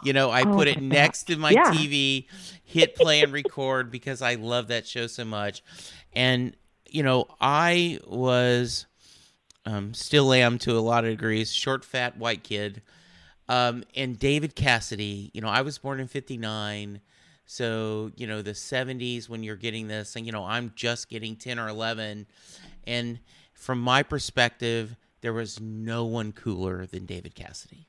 [0.03, 0.83] You know, I Oh put it God.
[0.83, 1.71] next to my Yeah.
[1.73, 2.27] TV,
[2.65, 5.63] hit play and record because I love that show so much.
[6.13, 6.57] And,
[6.89, 8.87] you know, I was,
[9.65, 12.83] um, still am to a lot of degrees, short, fat, white kid.
[13.49, 17.01] Um, and David Cassidy, you know, I was born in 59.
[17.47, 21.37] So, you know, the 70s when you're getting this, and, you know, I'm just getting
[21.37, 22.27] 10 or 11.
[22.87, 23.21] And
[23.53, 27.87] from my perspective, there was no one cooler than David Cassidy.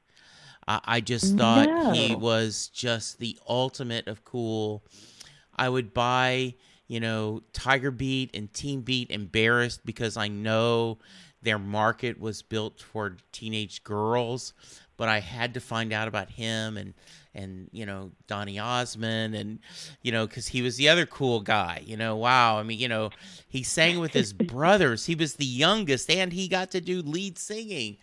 [0.68, 4.84] I, I just thought he was just the ultimate of cool.
[5.56, 6.56] I would buy,
[6.88, 10.98] you know, Tiger Beat and Teen Beat embarrassed because I know
[11.42, 14.54] their market was built for teenage girls,
[14.98, 16.94] but I had to find out about him and
[17.36, 19.60] and you know Donny Osmond and
[20.02, 21.84] you know because he was the other cool guy.
[21.86, 22.58] You know, wow.
[22.58, 23.12] I mean, you know,
[23.48, 25.06] he sang with his brothers.
[25.06, 27.98] He was the youngest, and he got to do lead singing.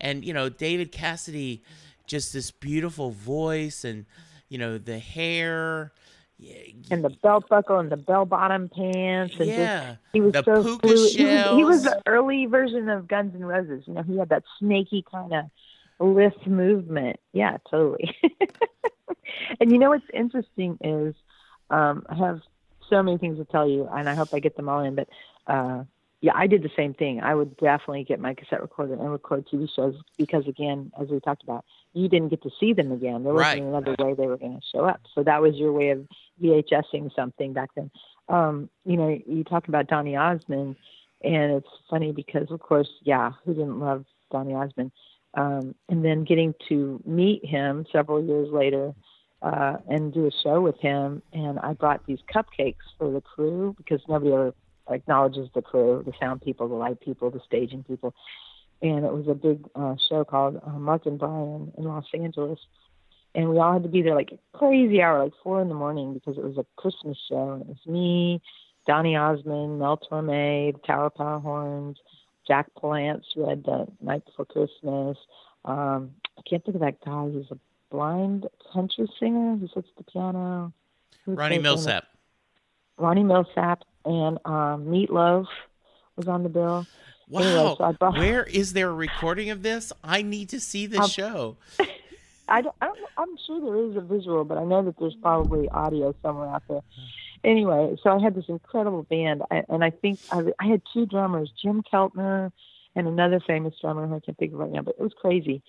[0.00, 1.62] And you know, David Cassidy,
[2.06, 4.04] just this beautiful voice, and
[4.48, 5.92] you know the hair.
[6.38, 6.52] Yeah,
[6.90, 9.86] and the belt buckle and the bell bottom pants and yeah.
[9.86, 11.12] just he was The so puka fluid.
[11.14, 13.84] He was, he was the early version of Guns N' Roses.
[13.86, 15.44] You know, he had that snaky kind of
[15.98, 17.18] lift movement.
[17.32, 18.14] Yeah, totally.
[19.60, 21.14] and you know what's interesting is
[21.70, 22.40] um, I have
[22.88, 24.94] so many things to tell you, and I hope I get them all in.
[24.94, 25.08] But
[25.46, 25.84] uh,
[26.20, 27.20] yeah, I did the same thing.
[27.20, 31.20] I would definitely get my cassette recorder and record TV shows because, again, as we
[31.20, 33.24] talked about, you didn't get to see them again.
[33.24, 33.68] There wasn't Right.
[33.68, 35.00] another way they were going to show up.
[35.14, 36.06] So that was your way of
[36.42, 37.90] VHSing something back then.
[38.28, 40.76] Um, you know, you talk about Donny Osmond,
[41.22, 44.92] and it's funny because, of course, yeah, who didn't love Donny Osmond?
[45.36, 48.94] Um, and then getting to meet him several years later
[49.42, 51.22] uh, and do a show with him.
[51.32, 54.54] And I brought these cupcakes for the crew because nobody ever
[54.90, 58.14] acknowledges the crew, the sound people, the light people, the staging people,
[58.82, 62.58] and it was a big uh, show called uh, Mark and Brian in Los Angeles,
[63.34, 65.74] and we all had to be there like a crazy hour, like four in the
[65.74, 68.40] morning, because it was a Christmas show, and it was me,
[68.86, 71.98] Donny Osmond, Mel Torme, the Tower Power Horns,
[72.46, 75.16] Jack Palance read the Night Before Christmas.
[75.64, 77.58] Um, I can't think of that guy who's a
[77.90, 80.72] blind country singer who sits at the piano.
[81.24, 81.58] Who's Ronnie?
[81.58, 82.02] Milsap.
[82.98, 85.46] Ronnie Milsap and um, Meatloaf
[86.16, 86.86] was on the bill.
[87.28, 87.40] Wow.
[87.42, 89.92] Anyway, so brought- Where is there a recording of this?
[90.04, 91.56] I need to see this Um, show.
[92.48, 95.16] I don't, I don't, I'm sure there is a visual, but I know that there's
[95.20, 96.80] probably audio somewhere out there.
[97.46, 101.06] Anyway, so I had this incredible band, I, and I think I, I had two
[101.06, 102.50] drummers, Jim Keltner
[102.96, 105.62] and another famous drummer who I can't think of right now, but it was crazy.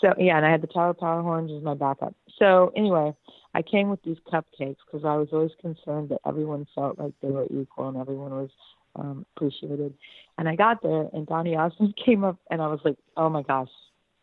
[0.00, 2.14] So yeah, and I had the Tower Power Horns as my backup.
[2.38, 3.12] So anyway,
[3.52, 7.30] I came with these cupcakes because I was always concerned that everyone felt like they
[7.30, 8.50] were equal and everyone was
[8.94, 9.94] um, appreciated.
[10.38, 13.42] And I got there, and Donny Osmond came up, and I was like, oh my
[13.42, 13.70] gosh,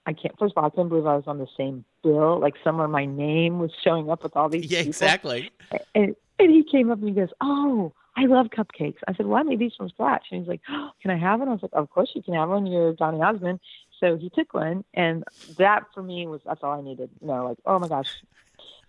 [0.06, 0.38] I can't.
[0.38, 2.40] First of all, I couldn't believe I was on the same bill.
[2.40, 4.66] Like somewhere my name was showing up with all these.
[4.66, 4.90] Yeah, people.
[4.90, 5.52] exactly.
[5.94, 9.40] And, and he came up and he goes, "Oh, I love cupcakes." I said, "Well,
[9.40, 11.64] I made these from scratch." And he's like, oh, "Can I have one?" I was
[11.64, 12.66] like, "Of course you can have one.
[12.66, 13.60] You're Donny Osmond."
[14.00, 15.24] So he took one, and
[15.58, 17.10] that for me was that's all I needed.
[17.22, 18.10] You know, like, oh my gosh.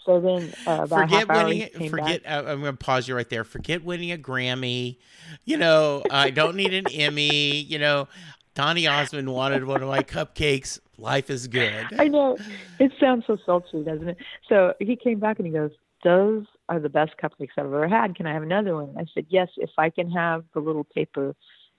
[0.04, 1.68] So then uh, about forget half hour winning.
[1.68, 2.22] came Forget.
[2.24, 3.42] Uh, I'm going to pause you right there.
[3.42, 4.98] Forget winning a Grammy.
[5.44, 7.56] You know, I don't need an Emmy.
[7.58, 8.08] You know,
[8.54, 10.78] Donny Osmond wanted one of my cupcakes.
[10.98, 11.86] Life is good.
[11.98, 12.38] I know.
[12.78, 14.16] It sounds so sultry, doesn't it?
[14.48, 15.72] So he came back and he goes,
[16.04, 18.14] Those are the best cupcakes I've ever had.
[18.14, 18.94] Can I have another one?
[18.98, 21.34] I said, Yes, if I can have the little paper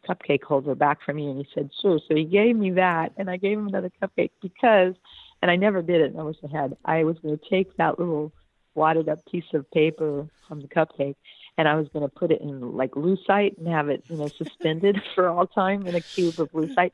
[0.08, 1.32] cupcake holder back from you.
[1.32, 1.99] And he said, Sure.
[2.08, 4.93] So he gave me that and I gave him another cupcake because
[5.41, 6.77] and I never did it and I wish I had.
[6.86, 8.32] I was gonna take that little
[8.75, 11.15] wadded up piece of paper from the cupcake
[11.58, 14.28] and I was going to put it in like lucite and have it, you know,
[14.28, 16.91] suspended for all time in a cube of lucite.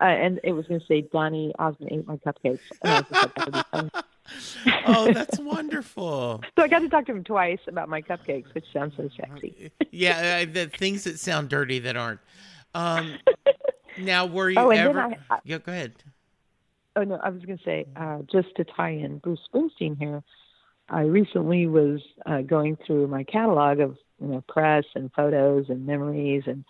[0.00, 2.60] Uh, and it was going to say, Donny Osmond ate my cupcakes.
[2.82, 3.90] And I was just like, that would be funny.
[4.86, 6.42] oh, that's wonderful.
[6.58, 9.70] So I got to talk to him twice about my cupcakes, which sounds so sexy.
[9.90, 12.20] Yeah, the things that sound dirty that aren't.
[12.74, 13.14] Um,
[13.98, 15.00] now, were you Oh, ever?
[15.00, 15.92] I- I- yeah, go ahead.
[16.94, 20.22] Oh no, I was going to say uh, just to tie in Bruce Springsteen here.
[20.88, 25.86] I recently was uh, going through my catalog of you know press and photos and
[25.86, 26.64] memories and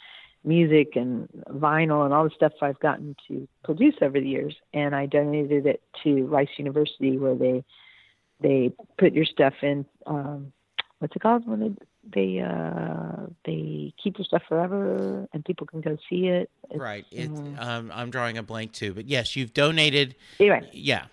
[0.44, 4.94] music and vinyl and all the stuff I've gotten to produce over the years, and
[4.94, 7.64] I donated it to Rice University where they
[8.40, 9.86] they put your stuff in.
[10.06, 10.52] Um,
[10.98, 11.74] what's it called when they
[12.14, 16.50] they uh, they keep your stuff forever and people can go see it.
[16.70, 17.04] It's, Right.
[17.10, 20.16] It, um, um, I'm drawing a blank too, but yes, you've donated.
[20.40, 21.06] anyway, Yeah.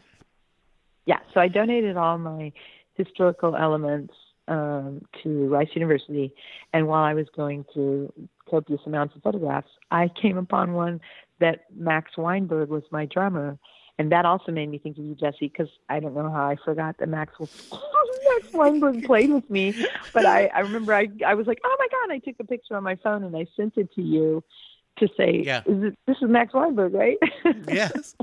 [1.05, 2.51] yeah, so I donated all my
[2.99, 4.13] historical elements
[4.47, 6.33] um, to Rice University,
[6.73, 8.11] and while I was going through
[8.49, 10.99] copious amounts of photographs, I came upon one
[11.39, 13.57] that Max Weinberg was my drummer,
[13.97, 16.57] and that also made me think of you, Jesse, because I don't know how I
[16.63, 19.73] forgot that Max Max Weinberg played with me,
[20.13, 22.75] but I, I remember I I was like, oh my god, I took a picture
[22.75, 24.43] on my phone and I sent it to you
[24.97, 25.61] to say, Yeah.
[25.65, 27.17] is it, this is Max Weinberg, right?
[27.67, 28.15] Yes.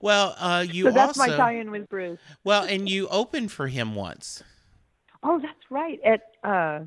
[0.00, 2.18] Well, uh, you so that's also my tie-in with Bruce.
[2.44, 4.42] well, and you opened for him once,
[5.24, 6.00] Oh, that's right.
[6.04, 6.80] At uh,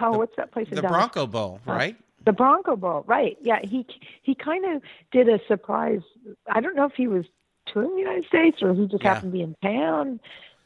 [0.00, 0.96] oh, The- what's that place in the Dallas?
[0.96, 1.96] Bronco Bowl, right?
[2.24, 3.36] The Bronco Bowl, right?
[3.42, 3.84] Yeah, he
[4.22, 6.02] he kind of did a surprise.
[6.48, 7.24] I don't know if he was
[7.66, 9.14] touring the United States or he just Yeah.
[9.14, 10.20] happened to be in town,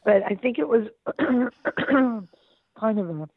[0.05, 0.87] but I think it was
[2.79, 3.27] kind of a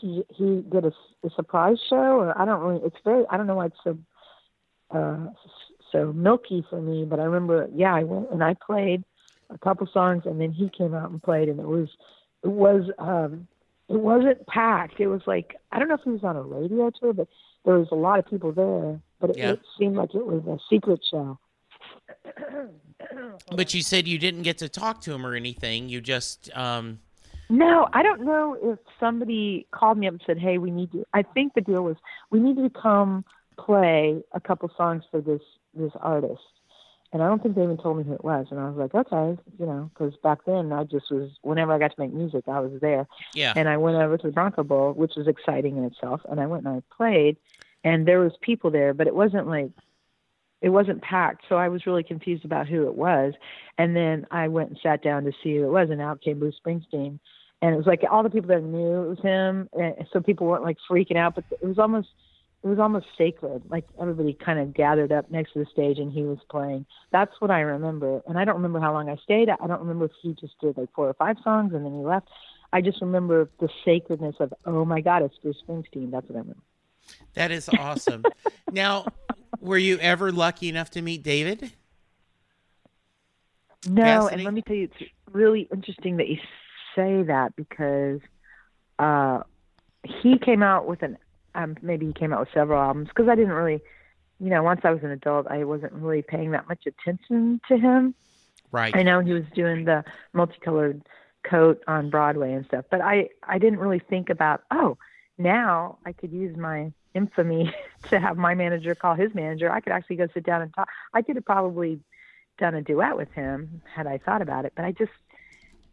[0.00, 0.92] he he did a,
[1.24, 2.80] a surprise show, or I don't really.
[2.84, 3.98] It's very I don't know why it's so
[4.90, 5.26] uh
[5.92, 9.04] so milky for me, but I remember yeah I went and I played
[9.50, 11.88] a couple songs and then he came out and played and it was
[12.42, 13.46] it was um
[13.88, 15.00] it wasn't packed.
[15.00, 17.28] It was like I don't know if he was on a radio tour, but
[17.64, 19.00] there was a lot of people there.
[19.20, 19.52] But it, Yeah.
[19.52, 21.38] it seemed like it was a secret show.
[23.54, 25.88] But you said you didn't get to talk to him or anything.
[25.88, 27.00] You just um,
[27.48, 31.04] No, I don't know if somebody called me up and said, "Hey, we need to."
[31.12, 31.96] I think the deal was
[32.30, 33.24] we need you to come
[33.56, 35.42] play a couple songs for this
[35.72, 36.42] this artist,
[37.12, 38.46] and I don't think they even told me who it was.
[38.50, 41.30] And I was like, "Okay," you know, because back then I just was.
[41.42, 43.06] Whenever I got to make music, I was there.
[43.34, 43.52] yeah.
[43.54, 46.22] and I went over to the Bronco Bowl, which was exciting in itself.
[46.28, 47.36] And I went and I played,
[47.84, 49.70] and there was people there, but it wasn't like
[50.66, 51.44] it wasn't packed.
[51.48, 53.34] So I was really confused about who it was.
[53.78, 56.40] And then I went and sat down to see who it was, and out came
[56.40, 57.20] Bruce Springsteen.
[57.62, 60.48] And it was like all the people that knew it was him, and so people
[60.48, 61.36] weren't like freaking out.
[61.36, 62.08] But it was almost
[62.64, 63.62] it was almost sacred.
[63.70, 66.84] Like everybody kind of gathered up next to the stage, and he was playing.
[67.12, 68.22] That's what I remember.
[68.26, 69.48] And I don't remember how long I stayed.
[69.48, 72.04] I don't remember if he just did like four or five songs and then he
[72.04, 72.28] left.
[72.72, 76.10] I just remember the sacredness of, oh my God, it's Bruce Springsteen.
[76.10, 76.62] That's what I remember.
[77.34, 78.24] That is awesome.
[78.72, 79.06] now,
[79.60, 81.72] were you ever lucky enough to meet David?
[83.88, 84.34] No, Cassidy?
[84.34, 86.38] and let me tell you, it's really interesting that you
[86.94, 88.20] say that because
[88.98, 89.40] uh,
[90.04, 91.18] he came out with an,
[91.54, 93.80] um, maybe he came out with several albums because I didn't really,
[94.40, 97.76] you know, once I was an adult, I wasn't really paying that much attention to
[97.76, 98.14] him.
[98.72, 98.94] Right.
[98.96, 101.02] I know he was doing the multicolored
[101.44, 104.98] coat on Broadway and stuff, but I I didn't really think about oh
[105.38, 107.74] now I could use my infamy
[108.10, 109.70] to have my manager call his manager.
[109.70, 110.88] I could actually go sit down and talk.
[111.14, 112.00] I could have probably
[112.58, 115.12] done a duet with him had I thought about it, but I just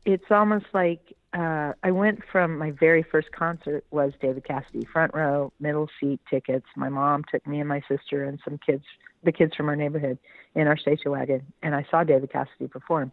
[0.06, 5.14] it's almost like uh, I went from my very first concert was David Cassidy, front
[5.14, 6.66] row, middle seat tickets.
[6.76, 8.84] My mom took me and my sister and some kids,
[9.24, 10.20] the kids from our neighborhood,
[10.56, 13.12] in our station wagon, and I saw David Cassidy perform.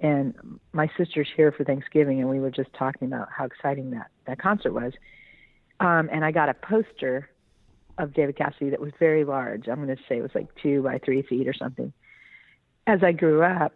[0.00, 0.34] And
[0.72, 4.38] my sister's here for Thanksgiving, and we were just talking about how exciting that that
[4.40, 4.92] concert was.
[5.80, 7.28] Um, and I got a poster
[7.98, 9.68] of David Cassidy that was very large.
[9.68, 11.92] I'm going to say it was like two by three feet or something.
[12.86, 13.72] As I grew up,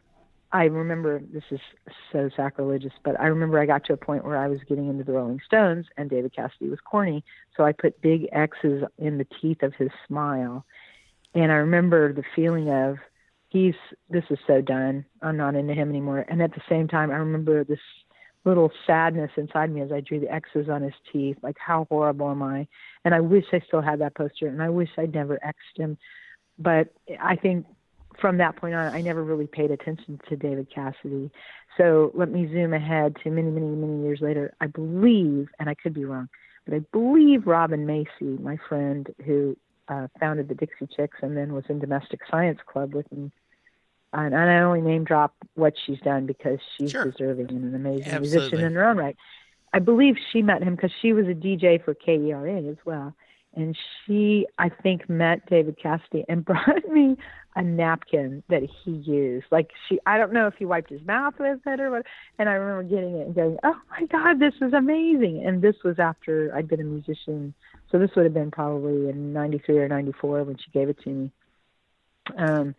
[0.53, 1.61] I remember this is
[2.13, 5.03] so sacrilegious, but I remember I got to a point where I was getting into
[5.03, 7.25] the Rolling Stones and David Cassidy was corny,
[7.57, 10.65] so I put big X's in the teeth of his smile.
[11.35, 12.99] And I remember the feeling of
[13.49, 13.75] he's
[14.11, 15.07] this is so done.
[15.23, 16.27] I'm not into him anymore.
[16.29, 17.81] And at the same time I remember this
[18.45, 22.31] little sadness inside me as I drew the X's on his teeth, like how horrible
[22.31, 22.67] am I?
[23.05, 25.97] And I wish I still had that poster and I wish I'd never X'd him.
[26.59, 27.67] But I think
[28.21, 31.31] from that point on, I never really paid attention to David Cassidy.
[31.77, 34.55] So let me zoom ahead to many, many, many years later.
[34.61, 36.29] I believe, and I could be wrong,
[36.67, 39.57] but I believe Robin Macy, my friend who
[39.89, 43.31] uh, founded the Dixie Chicks and then was in Domestic Science Club with me.
[44.13, 47.05] And, and I only name drop what she's done because she's Sure.
[47.05, 48.39] deserving and an amazing Absolutely.
[48.41, 49.17] musician in her own right.
[49.73, 53.15] I believe she met him because she was a DJ for KERA as well.
[53.55, 57.17] And she, I think, met David Cassidy and brought me
[57.55, 59.47] a napkin that he used.
[59.51, 62.07] Like she, I don't know if he wiped his mouth with it or what.
[62.39, 65.77] And I remember getting it and going, "Oh my God, this is amazing!" And this
[65.85, 67.53] was after I'd been a musician,
[67.91, 71.11] so this would have been probably in '93 or '94 when she gave it to
[71.11, 71.31] me.
[72.39, 72.75] Um,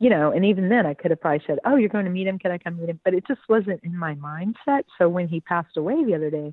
[0.00, 2.26] you know, and even then I could have probably said, "Oh, you're going to meet
[2.26, 2.38] him?
[2.38, 4.84] Can I come meet him?" But it just wasn't in my mindset.
[4.98, 6.52] So when he passed away the other day,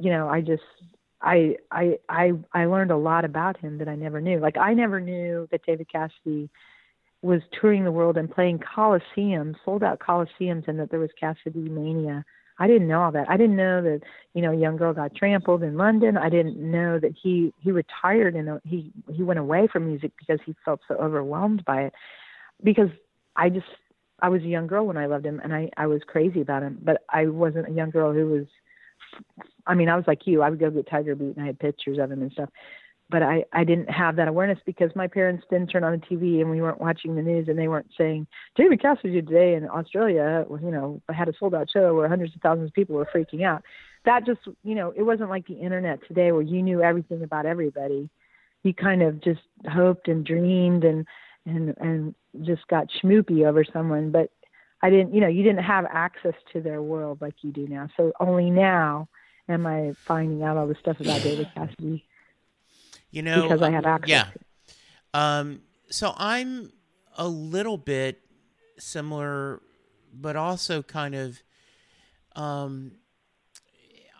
[0.00, 0.62] you know, I just
[1.22, 4.38] I I I I learned a lot about him that I never knew.
[4.38, 6.50] Like I never knew that David Cassidy
[7.22, 11.68] was touring the world and playing coliseums, sold out coliseums, and that there was Cassidy
[11.70, 12.24] mania.
[12.58, 13.28] I didn't know all that.
[13.28, 14.00] I didn't know that
[14.34, 16.16] you know a young girl got trampled in London.
[16.16, 20.40] I didn't know that he he retired and he he went away from music because
[20.44, 21.94] he felt so overwhelmed by it.
[22.64, 22.90] Because
[23.36, 23.66] I just
[24.20, 26.62] I was a young girl when I loved him and I I was crazy about
[26.62, 28.46] him, but I wasn't a young girl who was
[29.66, 30.42] I mean, I was like you.
[30.42, 32.50] I would go get Tiger Beat and I had pictures of him and stuff.
[33.10, 36.40] But I, I didn't have that awareness because my parents didn't turn on the TV
[36.40, 40.46] and we weren't watching the news and they weren't saying David Cassidy today in Australia,
[40.48, 43.44] you know, had a sold out show where hundreds of thousands of people were freaking
[43.44, 43.62] out.
[44.06, 47.46] That just, you know, it wasn't like the internet today where you knew everything about
[47.46, 48.08] everybody.
[48.62, 51.06] You kind of just hoped and dreamed and
[51.44, 54.30] and and just got schmoopy over someone, but
[54.82, 57.88] I didn't, you know, you didn't have access to their world like you do now.
[57.96, 59.08] So only now
[59.48, 62.04] am I finding out all the stuff about David Cassidy
[63.10, 64.08] You know, because I have access.
[64.08, 64.26] yeah.
[65.14, 65.60] Um,
[65.90, 66.72] so I'm
[67.16, 68.20] a little bit
[68.78, 69.62] similar,
[70.12, 71.42] but also kind of.
[72.36, 72.92] Um,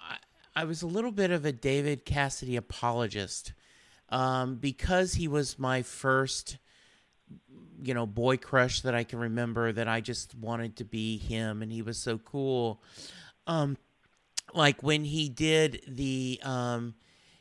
[0.08, 3.52] I, I was a little bit of a David Cassidy apologist
[4.08, 6.58] um, because he was my first,
[7.84, 9.72] you know, boy crush that I can remember.
[9.72, 12.82] That I just wanted to be him, and he was so cool.
[13.46, 13.76] Um,
[14.54, 16.94] like when he did the um,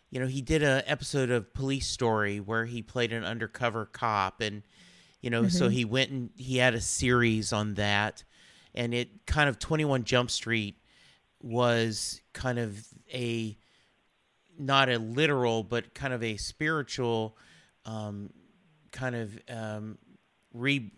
[0.10, 4.41] you know, he did a episode of Police Story where he played an undercover cop,
[4.41, 4.64] and
[5.22, 8.24] you know, so he went and he had a series on that,
[8.76, 10.78] and it kind of Twenty One Jump Street
[11.41, 13.58] was kind of a
[14.58, 17.38] not a literal but kind of a spiritual
[17.86, 18.30] um,
[18.91, 19.98] kind of um,
[20.54, 20.91] re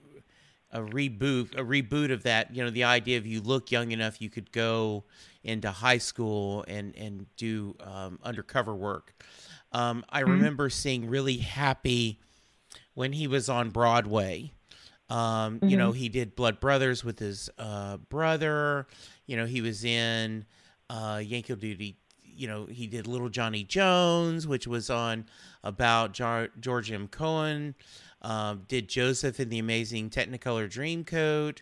[0.72, 4.22] a reboot a reboot of that you know the idea of you look young enough
[4.22, 5.04] you could go
[5.44, 9.24] into high school and and do um, undercover work.
[9.72, 12.20] Um, i remember seeing really happy
[12.94, 14.52] when he was on broadway.
[15.10, 18.88] Um, you know he did blood brothers with his uh, brother.
[19.28, 20.46] You know he was in
[20.90, 25.26] uh, yankee duty you know he did little johnny jones which was on
[25.64, 27.08] about Jar- george m.
[27.08, 27.76] Cohan
[28.26, 31.60] um, did Joseph in the Amazing Technicolor Dreamcoat.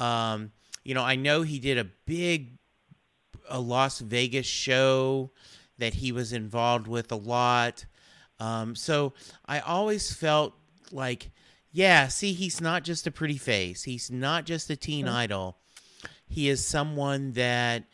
[0.00, 0.52] Um,
[0.84, 2.58] you know, I know he did a big
[3.48, 5.30] a Las Vegas show
[5.78, 7.86] that he was involved with a lot.
[8.38, 9.14] Um, so
[9.46, 10.54] I always felt
[10.92, 11.30] like,
[11.72, 13.82] yeah, see, he's not just a pretty face.
[13.82, 15.16] He's not just a teen mm-hmm.
[15.16, 15.58] idol.
[16.26, 17.84] He is someone that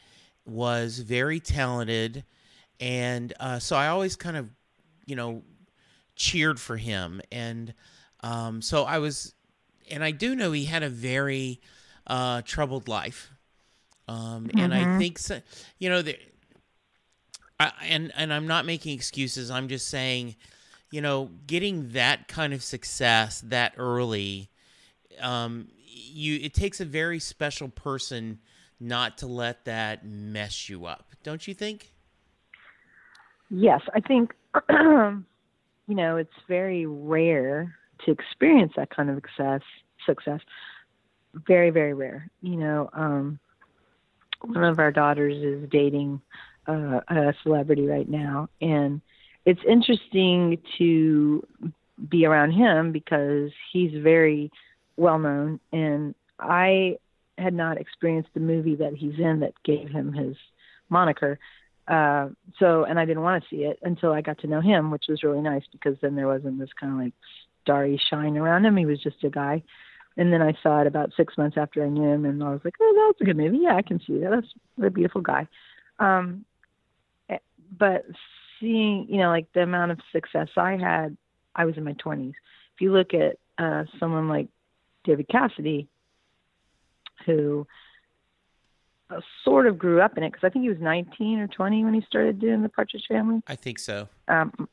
[0.44, 2.24] was very talented.
[2.80, 4.48] And uh, so I always kind of,
[5.06, 5.42] you know,
[6.16, 7.20] cheered for him.
[7.30, 7.72] And
[8.22, 9.34] um, so I was,
[9.90, 11.60] and I do know he had a very
[12.06, 13.30] uh, troubled life.
[14.08, 14.58] Um, mm-hmm.
[14.58, 14.98] And I mm-hmm.
[14.98, 15.40] think, so,
[15.78, 16.18] you know, the,
[17.60, 19.50] I, and and I'm not making excuses.
[19.50, 20.34] I'm just saying,
[20.90, 24.48] you know, getting that kind of success that early,
[25.20, 28.38] um, you it takes a very special person
[28.80, 31.92] not to let that mess you up, don't you think?
[33.50, 34.32] Yes, I think
[34.70, 35.24] you
[35.88, 39.60] know it's very rare to experience that kind of success.
[40.06, 40.40] Success,
[41.46, 42.30] very very rare.
[42.40, 43.38] You know, um,
[44.40, 46.20] one of our daughters is dating
[46.66, 49.00] uh, a celebrity right now, and
[49.44, 51.46] it's interesting to
[52.08, 54.50] be around him because he's very
[54.96, 56.96] well known, and I
[57.38, 60.36] had not experienced the movie that he's in that gave him his
[60.88, 61.38] moniker.
[61.88, 62.28] Uh,
[62.58, 65.06] so, and I didn't want to see it until I got to know him, which
[65.08, 67.14] was really nice because then there wasn't this kind of like
[67.62, 68.76] starry shine around him.
[68.76, 69.62] He was just a guy.
[70.16, 72.60] And then I saw it about six months after I knew him, and I was
[72.64, 73.58] like, "Oh, that's a good movie.
[73.62, 74.30] Yeah, I can see that.
[74.30, 74.52] That's
[74.82, 75.46] a beautiful guy."
[75.98, 76.44] Um,
[77.78, 78.04] but
[78.58, 81.16] seeing, you know, like the amount of success I had,
[81.54, 82.30] I was in my 20s.
[82.30, 84.48] If you look at uh, someone like
[85.04, 85.88] David Cassidy,
[87.26, 87.66] who
[89.08, 91.84] uh, sort of grew up in it, because I think he was 19 or 20
[91.84, 93.42] when he started doing the Partridge Family.
[93.46, 94.08] I think so.
[94.28, 94.68] Um,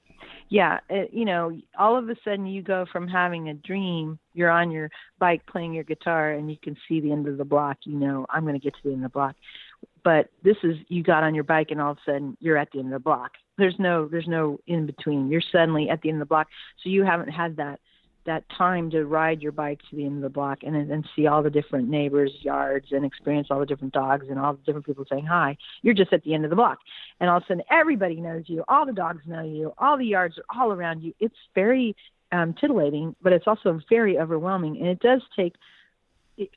[0.50, 4.50] yeah, it, you know, all of a sudden you go from having a dream, you're
[4.50, 4.90] on your
[5.20, 7.78] bike playing your guitar, and you can see the end of the block.
[7.84, 9.36] You know, I'm going to get to the end of the block.
[10.04, 12.70] But this is you got on your bike and all of a sudden you're at
[12.72, 13.32] the end of the block.
[13.58, 15.30] There's no there's no in between.
[15.30, 16.48] You're suddenly at the end of the block.
[16.82, 17.80] So you haven't had that
[18.28, 21.26] that time to ride your bike to the end of the block and then see
[21.26, 24.86] all the different neighbors yards and experience all the different dogs and all the different
[24.86, 25.58] people saying hi.
[25.82, 26.78] You're just at the end of the block.
[27.20, 28.64] And all of a sudden everybody knows you.
[28.68, 29.74] All the dogs know you.
[29.78, 31.14] All the yards are all around you.
[31.20, 31.96] It's very
[32.32, 34.78] um titillating but it's also very overwhelming.
[34.78, 35.56] And it does take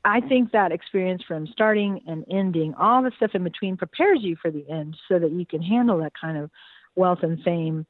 [0.05, 4.35] I think that experience from starting and ending, all the stuff in between, prepares you
[4.39, 6.51] for the end, so that you can handle that kind of
[6.95, 7.87] wealth and fame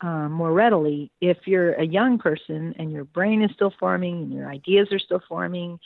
[0.00, 1.10] um, more readily.
[1.20, 4.98] If you're a young person and your brain is still forming and your ideas are
[4.98, 5.78] still forming,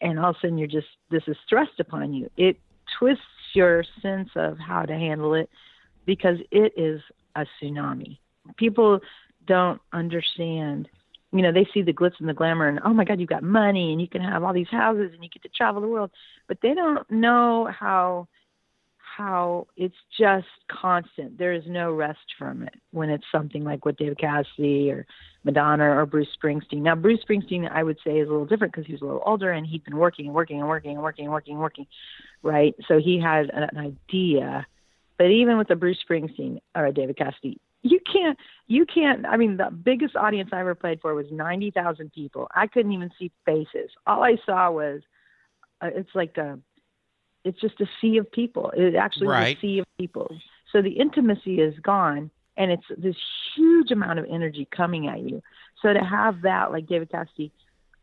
[0.00, 2.58] and all of a sudden you're just this is thrust upon you, it
[2.98, 5.48] twists your sense of how to handle it
[6.06, 7.00] because it is
[7.36, 8.18] a tsunami.
[8.56, 9.00] People
[9.46, 10.88] don't understand
[11.32, 13.42] you know they see the glitz and the glamour and oh my god you've got
[13.42, 16.10] money and you can have all these houses and you get to travel the world
[16.46, 18.28] but they don't know how
[19.16, 21.38] how it's just constant.
[21.38, 25.06] There is no rest from it when it's something like what david cassidy or
[25.44, 26.82] madonna or bruce springsteen.
[26.82, 29.22] Now bruce springsteen i would say is a little different because he was a little
[29.24, 31.86] older and he'd been working and working and working and working and working and working
[32.42, 32.74] right?
[32.88, 34.66] So he had an idea.
[35.18, 38.38] But even with a bruce springsteen or a david cassidy you can't
[38.68, 42.48] you can't i mean the biggest audience i ever played for was 90,000 people.
[42.54, 43.90] I couldn't even see faces.
[44.06, 45.02] All i saw was
[45.80, 46.58] uh, it's like a
[47.44, 48.72] it's just a sea of people.
[48.76, 49.48] It actually right.
[49.48, 50.36] was a sea of people.
[50.70, 53.16] So the intimacy is gone and it's this
[53.54, 55.42] huge amount of energy coming at you.
[55.80, 57.52] So to have that like david cassidy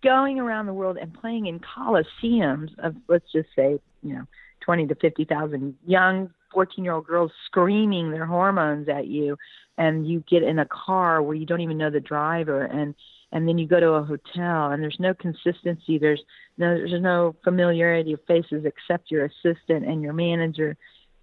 [0.04, 4.26] going around the world and playing in coliseums of let's just say you know
[4.62, 9.38] 20 to 50,000 young 14 year old girls screaming their hormones at you
[9.78, 12.96] and you get in a car where you don't even know the driver and
[13.32, 15.98] and then you go to a hotel and there's no consistency.
[15.98, 16.22] There's
[16.58, 20.78] no there's no familiarity of faces except your assistant and your manager.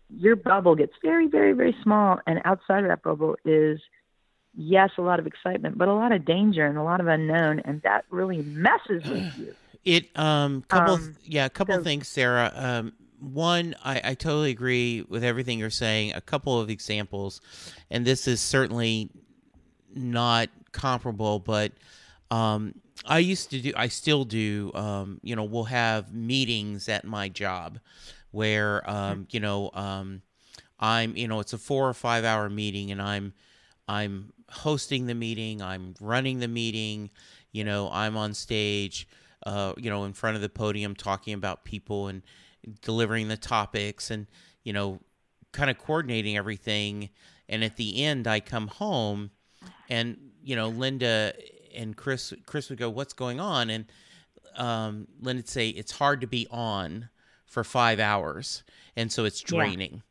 [0.08, 3.80] Your bubble gets very very very small and outside of that bubble is
[4.54, 7.60] yes a lot of excitement but a lot of danger and a lot of unknown
[7.60, 9.54] and that really messes with you.
[9.84, 12.52] It um couple um, yeah a couple so, things sara.
[12.54, 16.12] Um one, I, I totally agree with everything you're saying.
[16.12, 17.40] A couple of examples,
[17.90, 19.10] and this is certainly
[19.94, 21.72] not comparable, but
[22.30, 22.74] um,
[23.04, 27.28] I used to do, I still do, um, you know, we'll have meetings at my
[27.28, 27.78] job
[28.30, 30.22] where, um, you know, um,
[30.78, 33.32] I'm, you know, it's a four or five hour meeting and I'm,
[33.88, 37.10] I'm hosting the meeting, I'm running the meeting,
[37.52, 39.08] you know, I'm on stage,
[39.44, 42.22] uh, you know, in front of the podium talking about people and,
[42.82, 44.26] delivering the topics and
[44.64, 45.00] you know
[45.52, 47.10] kind of coordinating everything.
[47.48, 49.30] And at the end i come home
[49.88, 51.34] and you know linda
[51.76, 53.84] and chris chris would go what's going on and
[54.56, 57.10] um, linda say it's hard to be on
[57.46, 58.62] for five hours
[58.96, 60.02] and so it's draining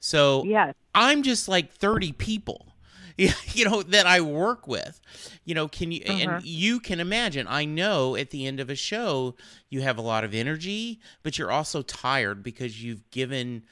[0.00, 0.74] So Yes.
[0.94, 2.74] I'm just like 30 people,
[3.18, 5.00] you know, that I work with.
[5.44, 6.18] You know, can you, Uh-huh.
[6.36, 9.34] and you can imagine, I know at the end of a show,
[9.70, 13.64] you have a lot of energy, but you're also tired because you've given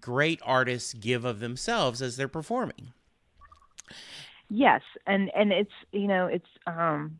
[0.00, 2.92] great artists give of themselves as they're performing.
[4.54, 7.18] Yes, and and it's you know it's um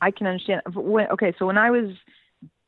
[0.00, 0.62] I can understand.
[0.72, 1.90] When, okay, so when I was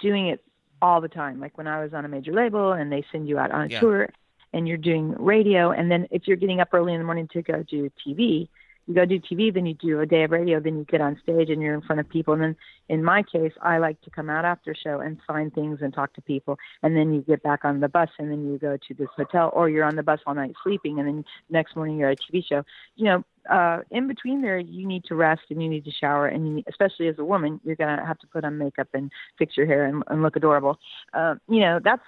[0.01, 0.43] doing it
[0.83, 3.39] all the time, like when I was on a major label and they send you
[3.39, 3.79] out on a Yeah.
[3.79, 4.09] tour,
[4.53, 7.43] and you're doing radio, and then if you're getting up early in the morning to
[7.43, 8.49] go do TV,
[8.87, 11.19] you go do TV, then you do a day of radio, then you get on
[11.23, 12.57] stage and you're in front of people, and then
[12.89, 16.13] in my case, I like to come out after show and sign things and talk
[16.15, 18.95] to people, and then you get back on the bus and then you go to
[18.95, 22.11] this hotel, or you're on the bus all night sleeping, and then next morning you're
[22.11, 22.65] at a TV show.
[22.97, 26.27] You know, uh, in between there, you need to rest and you need to shower,
[26.27, 29.13] and you need, especially as a woman, you're gonna have to put on makeup and
[29.39, 30.79] fix your hair and, and look adorable.
[31.15, 32.03] Uh, you know, that's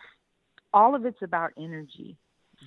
[0.75, 2.17] all of it's about energy.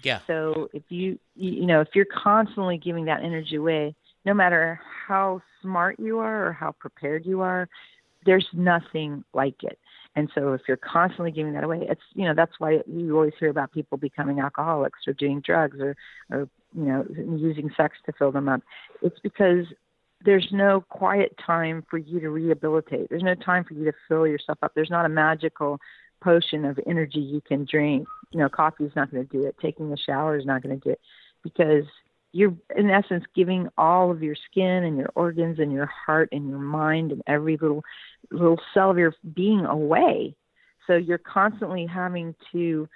[0.03, 0.19] Yeah.
[0.27, 5.41] So if you you know if you're constantly giving that energy away, no matter how
[5.61, 7.67] smart you are or how prepared you are,
[8.25, 9.79] there's nothing like it.
[10.15, 13.33] And so if you're constantly giving that away, it's you know that's why you always
[13.39, 15.95] hear about people becoming alcoholics or doing drugs or
[16.31, 17.05] or you know
[17.37, 18.61] using sex to fill them up.
[19.01, 19.65] It's because
[20.23, 23.09] there's no quiet time for you to rehabilitate.
[23.09, 24.71] There's no time for you to fill yourself up.
[24.73, 25.79] There's not a magical
[26.21, 28.07] potion of energy you can drink.
[28.31, 29.55] You know, coffee is not going to do it.
[29.61, 30.99] Taking a shower is not going to do it
[31.43, 31.85] because
[32.31, 36.49] you're in essence giving all of your skin and your organs and your heart and
[36.49, 37.81] your mind and every little
[38.31, 40.35] little cell of your being away.
[40.85, 42.89] So you're constantly having to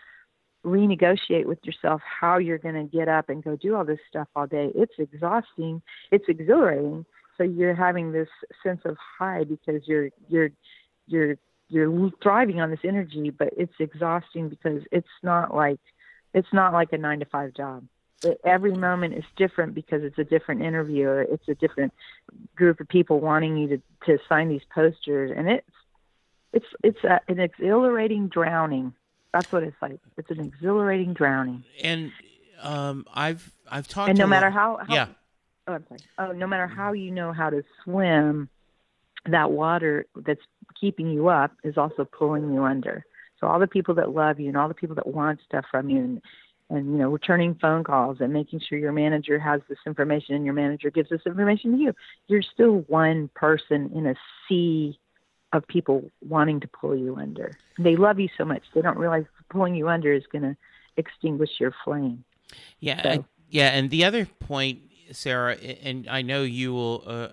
[0.65, 4.28] renegotiate with yourself how you're going to get up and go do all this stuff
[4.36, 4.72] all day.
[4.76, 5.82] It's exhausting.
[6.11, 7.05] It's exhilarating.
[7.38, 8.28] So you're having this
[8.61, 10.49] sense of high because you're you're
[11.07, 11.38] you're
[11.70, 15.80] you're thriving on this energy, but it's exhausting because it's not like
[16.34, 17.86] it's not like a nine to five job.
[18.22, 21.93] But every moment is different because it's a different interview or it's a different
[22.55, 25.70] group of people wanting you to to sign these posters, and it's
[26.53, 28.93] it's it's a, an exhilarating drowning.
[29.34, 29.99] That's what it's like.
[30.17, 31.63] It's an exhilarating drowning.
[31.84, 32.11] And
[32.61, 35.07] um, I've I've talked And no matter how, how yeah
[35.70, 35.99] oh, I'm sorry.
[36.17, 38.49] Oh, no matter how you know how to swim,
[39.26, 40.41] that water that's
[40.80, 43.05] keeping you up is also pulling you under.
[43.39, 45.89] So all the people that love you and all the people that want stuff from
[45.89, 46.22] you and
[46.72, 50.45] and you know returning phone calls and making sure your manager has this information and
[50.45, 51.93] your manager gives this information to you.
[52.28, 54.15] You're still one person in a
[54.47, 54.99] sea
[55.51, 57.57] of people wanting to pull you under.
[57.80, 60.55] They love you so much they don't realize pulling you under is going to
[60.95, 62.24] extinguish your flame.
[62.80, 67.30] Yeah, So- I- yeah, and the other point, Sara, and I know you will uh,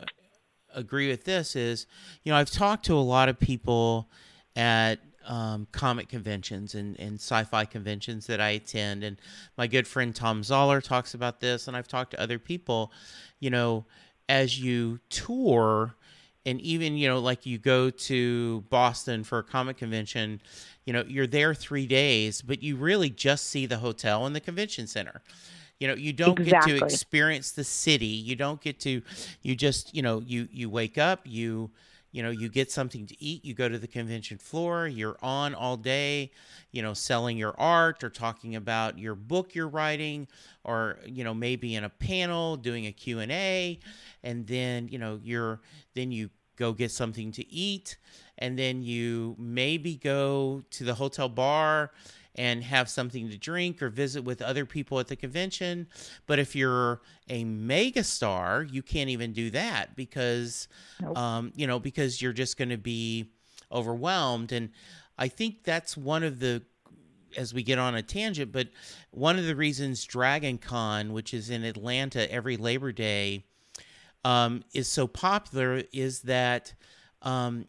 [0.77, 1.87] agree with this is,
[2.23, 4.09] you know, I've talked to a lot of people
[4.55, 9.17] at um, comic conventions and, and sci-fi conventions that I attend, and
[9.59, 12.93] my good friend Tom Zoller talks about this, and I've talked to other people,
[13.41, 13.85] you know,
[14.29, 15.97] as you tour
[16.47, 20.41] and even you know like you go to boston for a comic convention
[20.85, 24.41] you know you're there three days but you really just see the hotel and the
[24.41, 25.21] convention center
[25.81, 28.07] you know you don't get to experience the city.
[28.07, 29.03] You don't get to
[29.43, 31.71] you just you know you you wake up you
[32.13, 35.55] you know you get something to eat you go to the convention floor you're on
[35.55, 36.31] all day
[36.71, 40.27] you know selling your art or talking about your book you're writing
[40.65, 43.79] or you know maybe in a panel doing a q&a
[44.23, 45.61] and then you know you're
[45.95, 47.97] then you go get something to eat.
[48.39, 51.93] And then you maybe go to the hotel bar
[52.37, 55.87] and have something to drink or visit with other people at the convention
[56.27, 60.69] but if you're a megastar you can't even do that because
[61.01, 61.19] Nope.
[61.19, 63.31] um, you know because you're just going to be
[63.73, 64.71] overwhelmed and
[65.19, 66.63] i think that's one of the
[67.37, 68.69] as we get on a tangent, but
[69.11, 73.45] one of the reasons Dragon Con, which is in Atlanta every Labor Day,
[74.25, 76.75] um, is so popular is that
[77.23, 77.67] um,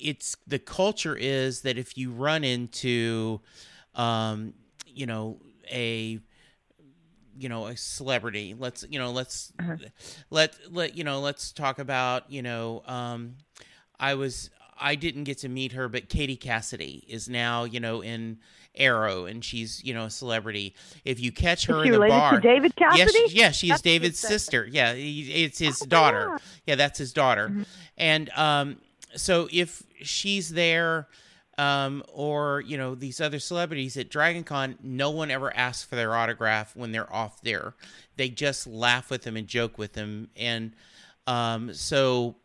[0.00, 3.40] it's the culture is that if you run into,
[3.94, 4.54] um,
[4.86, 5.38] you know,
[5.70, 6.18] a
[7.38, 8.54] you know a celebrity.
[8.58, 9.52] Let's you know let's
[10.30, 13.36] let let you know let's talk about you know um
[13.98, 18.02] i was i didn't get to meet her but katie cassidy is now you know
[18.02, 18.38] in
[18.74, 20.74] arrow and she's you know a celebrity.
[21.04, 23.18] If you catch her Is she in the bar David Cassidy?
[23.18, 24.68] yes yeah she's That's david's his sister.
[24.70, 26.26] Yeah he- it's his Oh, daughter.
[26.32, 26.38] yeah.
[26.66, 27.52] yeah that's his daughter.
[27.96, 28.78] And um
[29.14, 31.06] so if she's there
[31.62, 35.94] um, or you know these other celebrities at Dragon Con, no one ever asks for
[35.94, 37.74] their autograph when they're off there.
[38.16, 40.72] They just laugh with them and joke with them, and
[41.26, 42.36] um, so.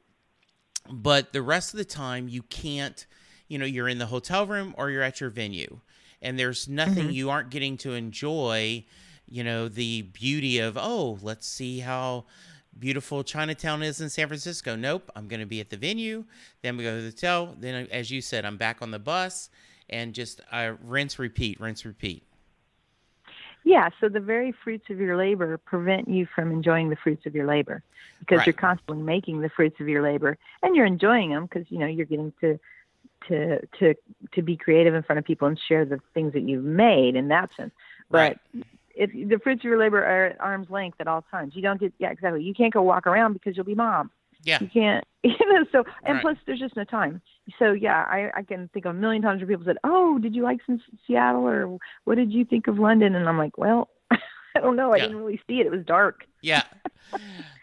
[0.89, 3.05] But the rest of the time, you can't.
[3.49, 5.79] You know, you're in the hotel room or you're at your venue,
[6.21, 8.85] and there's nothing you aren't getting to enjoy
[9.29, 12.25] you know, the beauty of, oh, let's see how
[12.79, 14.75] beautiful Chinatown is in San Francisco.
[14.75, 16.25] Nope, I'm going to be at the venue.
[16.61, 17.55] Then we go to the hotel.
[17.59, 19.49] Then, as you said, I'm back on the bus
[19.89, 22.23] and just uh, rinse, repeat, rinse, repeat.
[23.63, 27.35] Yeah, so the very fruits of your labor prevent you from enjoying the fruits of
[27.35, 27.83] your labor
[28.19, 28.47] because Right.
[28.47, 31.85] you're constantly making the fruits of your labor and you're enjoying them because you know
[31.85, 32.59] you're getting to
[33.27, 33.93] to to
[34.33, 37.27] to be creative in front of people and share the things that you've made in
[37.27, 37.73] that sense.
[38.09, 38.37] But
[38.97, 41.79] if the fruits of your labor are at arm's length at all times, you don't
[41.79, 42.43] get yeah exactly.
[42.43, 44.09] You can't go walk around because you'll be mobbed.
[44.43, 44.59] Yeah.
[44.61, 45.65] You can't, you know.
[45.71, 46.21] So, and Right.
[46.21, 47.21] plus, there's just no time.
[47.59, 50.35] So, yeah, I, I can think of a million times where people said, "Oh, did
[50.35, 53.89] you like some Seattle, or what did you think of London?" And I'm like, "Well,
[54.11, 54.93] I don't know.
[54.93, 55.03] I Yeah.
[55.07, 55.65] didn't really see it.
[55.67, 56.63] It was dark." Yeah.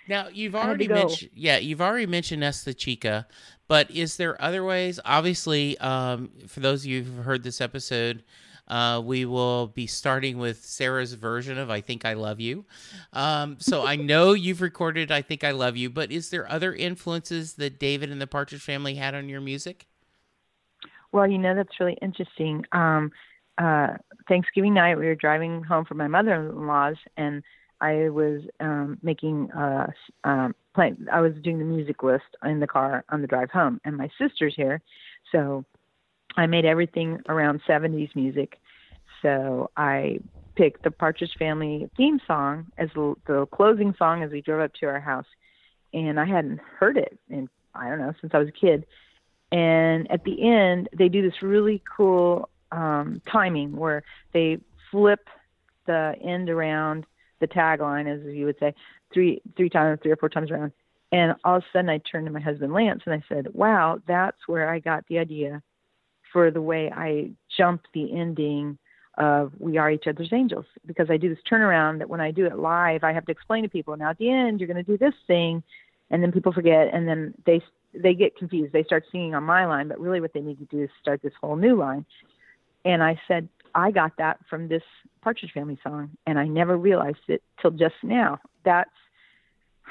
[0.07, 3.27] Now you've already mentioned, yeah, you've already mentioned Esta Chica,
[3.69, 5.01] but is there other ways?
[5.05, 8.23] Obviously, um, for those of you who've heard this episode,
[8.69, 12.65] uh, we will be starting with Sara's version of "I Think I Love You."
[13.13, 16.75] Um, so I know you've recorded "I Think I Love You," but is there other
[16.75, 19.87] influences that David and the Partridge Family had on your music?
[21.13, 22.65] Well, you know that's really interesting.
[22.73, 23.13] Um,
[23.59, 23.95] uh,
[24.29, 27.43] Thanksgiving night, we were driving home from my mother-in-law's, and
[27.81, 29.87] I was um, making uh,
[30.25, 31.07] um, playing.
[31.13, 34.09] I was doing the music list in the car on the drive home, and my
[34.19, 34.81] sister's here,
[35.31, 35.65] so
[36.37, 38.59] I made everything around '70s music.
[39.23, 40.21] So I
[40.57, 44.87] picked the Partridge Family theme song as the, closing song as we drove up to
[44.87, 45.27] our house,
[45.93, 48.87] and I hadn't heard it in I don't know since I was a kid
[49.55, 54.59] and at the end they do this really cool um, timing where they
[54.91, 55.29] flip
[55.87, 57.07] the end around
[57.41, 58.75] the tagline, as you would say,
[59.13, 60.73] three three times, three or four times around.
[61.13, 64.01] And all of a sudden, I turned to my husband Lance and I said, "Wow,
[64.09, 65.63] that's where I got the idea
[66.35, 68.77] for the way I jump the ending
[69.17, 72.45] of We Are Each Other's Angels because I do this turnaround that when I do
[72.45, 73.97] it live, I have to explain to people.
[73.97, 75.63] Now at the end, you're going to do this thing,
[76.11, 77.63] and then people forget, and then they
[77.95, 78.73] they get confused.
[78.73, 81.23] They start singing on my line, but really what they need to do is start
[81.23, 82.05] this whole new line.
[82.85, 84.83] And I said, I got that from this
[85.23, 88.41] Partridge Family song, and I never realized it till just now.
[88.65, 88.91] That's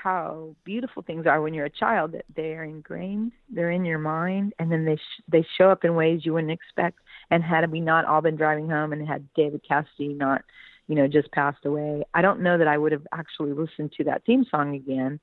[0.03, 2.11] how beautiful things are when you're a child.
[2.11, 5.85] That they are ingrained, they're in your mind, and then they sh- they show up
[5.85, 6.99] in ways you wouldn't expect.
[7.31, 10.43] And had we not all been driving home, and had David Cassidy not,
[10.87, 14.03] you know, just passed away, I don't know that I would have actually listened to
[14.05, 15.19] that theme song again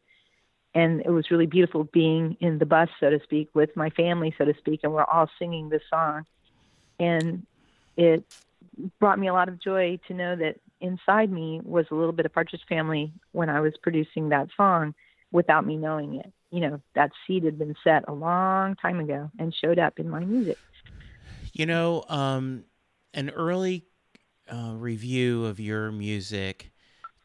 [0.75, 4.35] and it was really beautiful being in the bus, so to speak, with my family,
[4.39, 6.25] so to speak, and we're all singing this song.
[6.99, 7.45] And
[7.97, 8.25] it
[9.01, 12.27] brought me a lot of joy to know that inside me was a little bit
[12.27, 14.95] of Partridge Family when I was producing that song
[15.33, 16.33] without me knowing it.
[16.51, 20.09] You know, that seed had been set a long time ago and showed up in
[20.09, 20.59] my music.
[21.53, 22.65] You know, um,
[23.15, 23.85] an early
[24.51, 26.71] uh, review of your music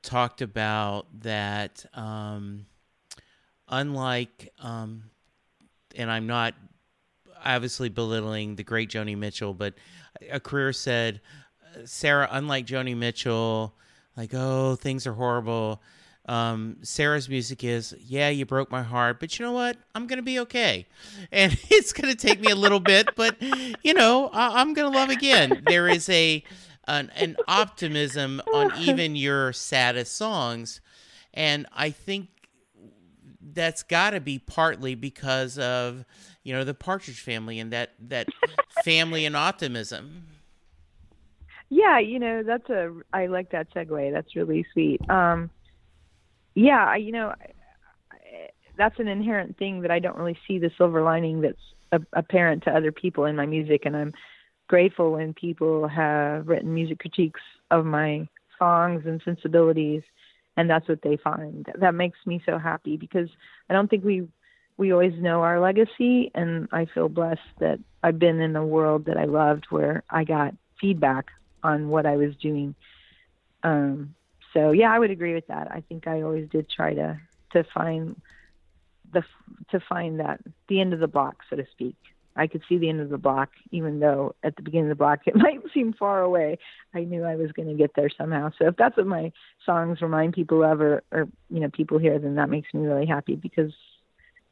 [0.01, 1.85] talked about that.
[1.93, 2.67] Um,
[3.67, 5.03] unlike, um,
[5.95, 6.53] and I'm not
[7.43, 9.75] obviously belittling the great Joni Mitchell, but
[10.31, 11.21] a career said,
[11.85, 13.73] Sara, unlike Joni Mitchell,
[14.15, 15.81] like, oh, things are horrible.
[16.27, 19.77] Um, Sara's music is, yeah, you broke my heart, but you know what?
[19.93, 20.87] I'm gonna be okay,
[21.31, 25.09] and it's gonna take me a little bit, but you know, I- I'm gonna love
[25.09, 25.61] again.
[25.67, 26.43] There is a
[26.87, 30.81] an, an optimism on even your saddest songs,
[31.33, 32.29] and I think
[33.53, 36.05] that's got to be partly because of
[36.43, 38.27] you know the Partridge Family and that that
[38.83, 40.25] family and optimism.
[41.69, 44.13] Yeah, you know, that's a I like that segue.
[44.13, 45.01] That's really sweet.
[45.09, 45.49] Um
[46.53, 47.51] yeah, I, you know, I,
[48.77, 52.71] that's an inherent thing that I don't really see the silver lining that's apparent to
[52.75, 54.13] other people in my music and I'm
[54.67, 57.41] grateful when people have written music critiques
[57.71, 60.01] of my songs and sensibilities
[60.57, 61.67] and that's what they find.
[61.79, 63.29] That makes me so happy because
[63.69, 64.27] I don't think we
[64.77, 69.05] we always know our legacy and I feel blessed that I've been in a world
[69.05, 71.27] that I loved where I got feedback
[71.65, 72.75] on what I was doing.
[73.63, 74.15] Um,
[74.53, 75.71] so yeah, I would agree with that.
[75.71, 77.19] I think I always did try to
[77.53, 78.15] to find
[79.11, 79.23] the
[79.71, 81.95] to find that the end of the block, so to speak.
[82.37, 85.03] I could see the end of the block, even though at the beginning of the
[85.03, 86.57] block it might seem far away.
[86.93, 88.51] I knew I was going to get there somehow.
[88.59, 89.31] So if that's what my
[89.65, 93.05] songs remind people of, or, or you know people hear, then that makes me really
[93.05, 93.73] happy because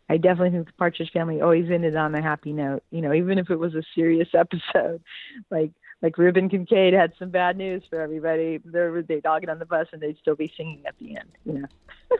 [0.09, 2.84] I definitely think the Partridge Family always ended on a happy note.
[2.91, 5.01] You know, even if it was a serious episode,
[5.49, 5.72] like
[6.04, 8.60] like Reuben Kincaid had some bad news for everybody.
[8.64, 11.32] There, they'd all get on the bus and they'd still be singing at the end.
[11.45, 11.68] You know.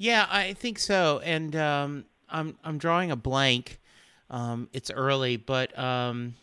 [0.00, 1.20] Yeah, I think so.
[1.22, 3.80] And um, I'm I'm drawing a blank.
[4.30, 6.36] Um, it's early, but um,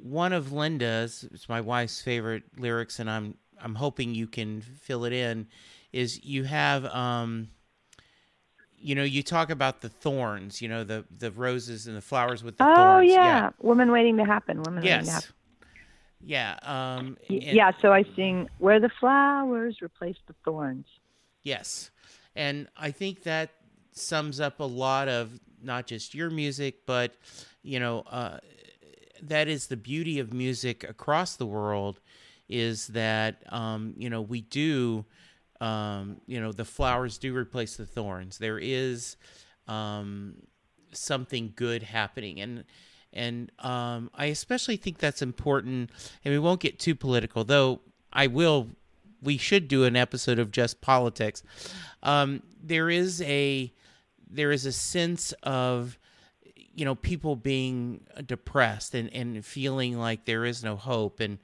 [0.00, 5.04] one of Linda's, it's my wife's favorite lyrics, and I'm I'm hoping you can fill
[5.06, 5.48] it in.
[5.92, 7.48] Is you have um,
[8.80, 12.42] you know, you talk about the thorns, you know, the the roses and the flowers
[12.42, 13.10] with the oh, thorns.
[13.10, 13.14] yeah.
[13.14, 13.50] yeah.
[13.60, 14.62] Woman waiting to happen.
[14.62, 15.34] Woman waiting to happen.
[16.22, 16.58] Yeah.
[16.62, 20.86] Um, and- yeah, so I sing Where the Flowers Replace the Thorns.
[21.42, 21.90] Yes.
[22.36, 23.50] And I think that
[23.92, 27.14] sums up a lot of not just your music, but,
[27.62, 28.38] you know, uh,
[29.22, 32.00] that is the beauty of music across the world
[32.48, 35.04] is that, um, you know, we do,
[35.60, 38.38] um, you know, the flowers do replace the thorns.
[38.38, 39.16] There is
[39.68, 40.36] um,
[40.92, 42.40] something good happening.
[42.40, 42.64] And,
[43.12, 45.90] and um, I especially think that's important.
[46.24, 47.80] And we won't get too political, though
[48.12, 48.68] I will
[49.22, 51.42] we should do an episode of just politics.
[52.02, 53.72] Um, there is a
[54.30, 55.98] there is a sense of
[56.74, 61.38] you know people being depressed and, and feeling like there is no hope and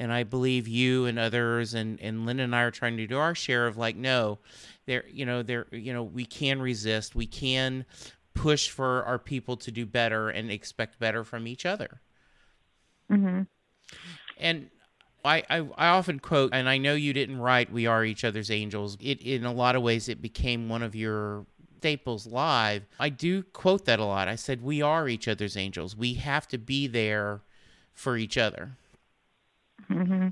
[0.00, 3.18] and I believe you and others and and Linda and I are trying to do
[3.18, 4.38] our share of like no
[4.86, 7.84] there you know there you know we can resist we can
[8.34, 12.00] push for our people to do better and expect better from each other
[13.08, 13.42] hmm
[14.38, 14.70] and
[15.22, 18.50] I, I, I often quote, and I know you didn't write "We Are Each Other's
[18.50, 21.44] Angels." It in a lot of ways it became one of your
[21.76, 22.86] staples live.
[22.98, 24.28] I do quote that a lot.
[24.28, 25.94] I said, "We are each other's angels.
[25.94, 27.42] We have to be there
[27.92, 28.78] for each other."
[29.88, 30.28] Hmm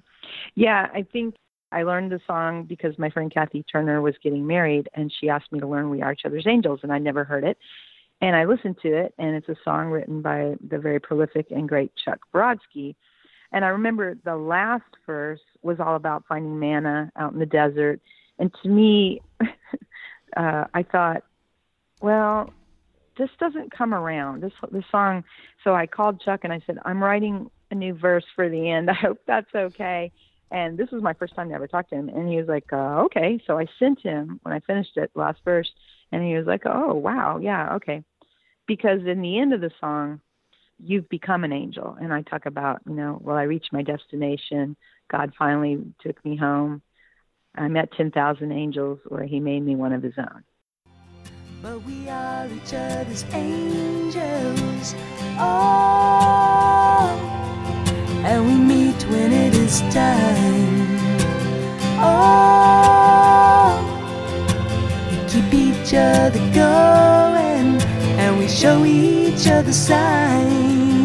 [0.55, 1.34] Yeah, I think
[1.70, 5.53] I learned the song because my friend Kathy Turner was getting married, and she asked
[5.53, 7.59] me to learn "We Are Each Other's Angels," and I never heard it.
[8.20, 11.68] And I listened to it, and it's a song written by the very prolific and
[11.68, 12.96] great Chuck Brodsky.
[13.53, 18.01] And I remember the last verse was all about finding manna out in the desert.
[18.38, 19.22] And to me,
[20.36, 21.22] uh, I thought,
[22.01, 22.53] well,
[23.16, 24.42] this doesn't come around.
[24.42, 25.24] This this song.
[25.64, 28.90] So I called Chuck and I said, I'm writing a new verse for the end.
[28.90, 30.12] I hope that's okay.
[30.50, 32.08] And this was my first time to ever talk to him.
[32.08, 33.40] And he was like, uh, okay.
[33.46, 35.70] So I sent him when I finished it, last verse,
[36.10, 38.02] and he was like, oh wow, yeah, okay.
[38.66, 40.20] Because in the end of the song,
[40.78, 41.96] you've become an angel.
[42.00, 44.76] And I talk about, you know, well, I reached my destination.
[45.10, 46.82] God finally took me home.
[47.54, 50.44] I met 10,000 angels where he made me one of his own.
[51.60, 54.94] But we are each other's angels.
[55.40, 57.38] Oh,
[58.24, 60.98] and we meet when it is time.
[62.00, 63.78] Oh,
[65.10, 67.80] we keep each other going,
[68.18, 70.97] and we show each other signs.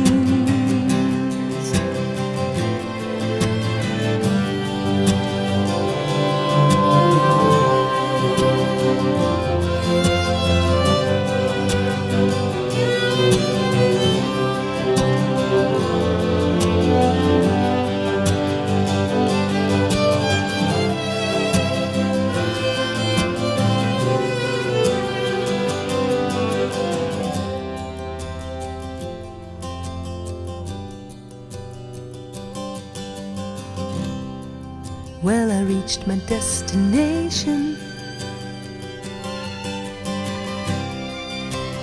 [36.27, 37.77] Destination.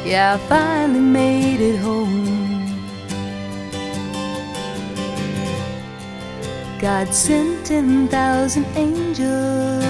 [0.05, 2.41] Yeah, I finally made it home.
[6.80, 9.84] God sent 10,000 angels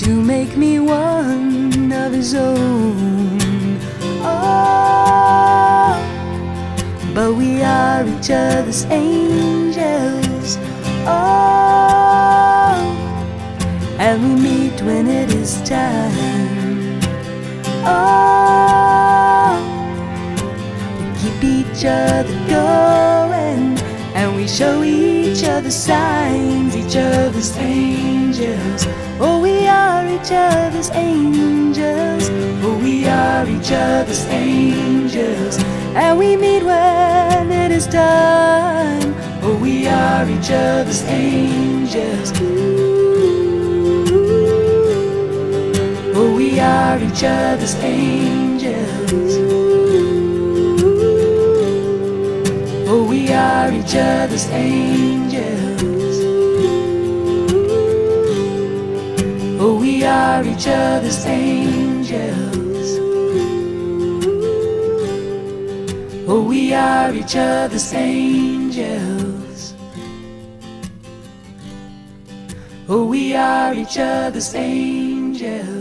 [0.00, 3.78] to make me one of His own.
[4.22, 5.98] Oh,
[7.14, 9.25] but we are each other's angels.
[14.06, 17.00] And we meet when it is time.
[17.84, 19.58] Oh,
[21.00, 23.76] we keep each other going,
[24.14, 28.86] and we show each other signs, each other's angels.
[29.18, 32.30] Oh, we are each other's angels.
[32.62, 35.58] Oh, we are each other's angels.
[35.96, 39.16] And we meet when it is time.
[39.42, 42.30] Oh, we are each other's angels.
[42.36, 42.75] Oh,
[46.56, 49.32] we are each other's angels.
[52.88, 56.18] Oh, we are each other's angels.
[59.60, 62.88] Oh, we are each other's angels.
[66.26, 69.74] Oh, we are each other's angels.
[72.88, 75.75] Oh, we are each other's angels.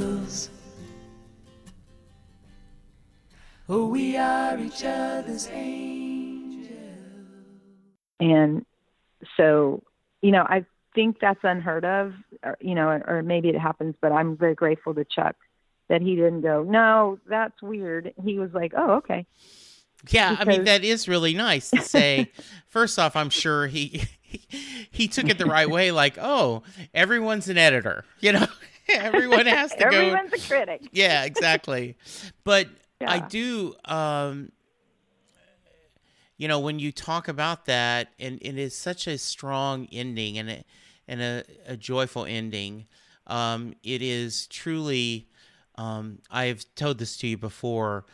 [4.75, 6.69] Each other's angels.
[8.19, 8.65] And
[9.37, 9.83] so,
[10.21, 12.13] you know, I think that's unheard of,
[12.43, 15.35] or, you know, or maybe it happens, but I'm very grateful to Chuck
[15.87, 18.13] that he didn't go, no, that's weird.
[18.23, 19.25] He was like, oh, okay.
[20.09, 22.31] Yeah, I mean that is really nice to say.
[22.67, 24.45] First off, I'm sure he, he
[24.91, 25.91] he took it the right way.
[25.91, 26.61] Like, oh,
[26.93, 28.45] everyone's an editor, you know.
[28.89, 29.87] Everyone has to go.
[29.87, 30.89] Everyone's a critic.
[30.91, 31.97] Yeah, exactly.
[32.43, 32.67] But
[33.01, 33.13] yeah.
[33.13, 34.51] I do, um,
[36.37, 40.37] you know, when you talk about that, and, and it is such a strong ending
[40.37, 40.63] and a,
[41.07, 42.85] and a, a joyful ending.
[43.27, 45.27] Um, it is truly.
[45.77, 48.05] Um, I've told this to you before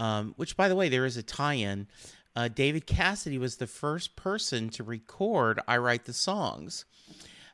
[0.00, 1.86] um, which, by the way, there is a tie in.
[2.34, 6.86] Uh, David Cassidy was the first person to record I Write the Songs.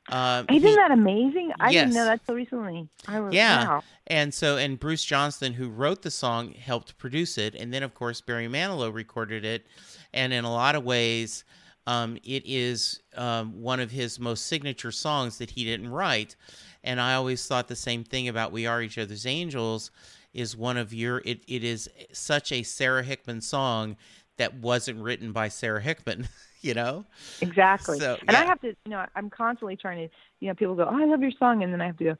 [0.08, 1.52] Uh, Isn't he, that amazing?
[1.58, 1.84] I yes.
[1.84, 2.88] didn't know that so recently.
[3.08, 3.66] Was, yeah.
[3.66, 3.82] Wow.
[4.06, 7.54] And so, and Bruce Johnston, who wrote the song, helped produce it.
[7.54, 9.66] And then, of course, Barry Manilow recorded it.
[10.14, 11.44] And in a lot of ways,
[11.86, 16.36] um, it is um, one of his most signature songs that he didn't write.
[16.84, 19.90] And I always thought the same thing about We Are Each Other's Angels
[20.32, 23.96] is one of your it, it is such a Sara Hickman song
[24.36, 26.28] that wasn't written by Sara Hickman,
[26.66, 27.04] you know?
[27.40, 27.98] Exactly.
[27.98, 30.88] So, and I have to, you know, I'm constantly trying to, you know, people go,
[30.90, 32.16] "Oh, I love your song," and then I have to go,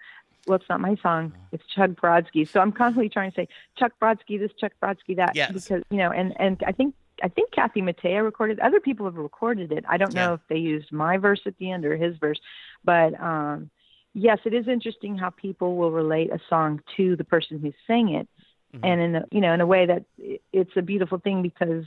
[0.46, 1.32] "Well, it's not my song.
[1.52, 5.34] It's Chuck Brodsky." So I'm constantly trying to say Chuck Brodsky this, Chuck Brodsky that,
[5.34, 5.52] yes.
[5.52, 8.60] because you know, and and I think I think Kathy Mattea recorded.
[8.60, 9.84] Other people have recorded it.
[9.88, 12.40] I don't know if they used my verse at the end or his verse,
[12.84, 13.70] but um,
[14.14, 18.10] yes, it is interesting how people will relate a song to the person who sang
[18.10, 18.28] it,
[18.74, 18.84] mm-hmm.
[18.84, 20.04] and in a, you know in a way that
[20.52, 21.84] it's a beautiful thing because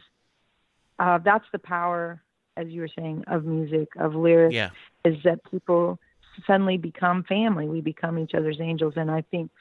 [1.00, 2.22] uh, that's the power,
[2.60, 4.70] as you were saying, of music, of lyrics, yeah.
[5.06, 6.00] is that people
[6.46, 7.68] suddenly become family.
[7.68, 9.52] We become each other's angels, and I think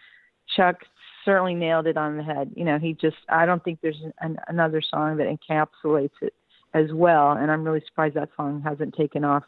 [0.57, 0.83] Chuck
[1.25, 2.53] certainly nailed it on the head.
[2.57, 6.35] You know, he just I don't think there's an, another song that encapsulates it
[6.75, 9.45] as well, and I'm really surprised that song hasn't taken off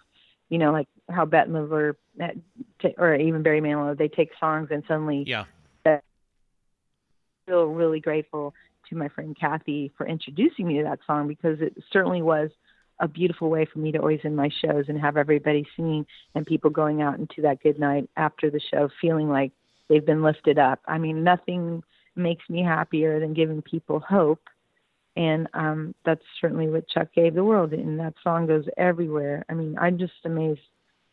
[0.51, 2.33] you know, like how Bette Midler eh,
[2.99, 5.45] or even Barry Manilow, they take songs and suddenly yeah.
[7.47, 8.55] Feel really grateful
[8.89, 12.51] to my friend Kathy for introducing me to that song because it certainly was
[13.01, 16.47] a beautiful way for me to always end my shows and have everybody singing and
[16.47, 19.53] people going out into that good night after the show feeling like
[19.89, 20.81] they've been lifted up.
[20.87, 21.83] I mean, nothing
[22.15, 24.41] makes me happier than giving people hope
[25.17, 27.73] and um, that's certainly what Chuck gave the world.
[27.73, 29.45] And that song goes everywhere.
[29.49, 30.61] I mean, I'm just amazed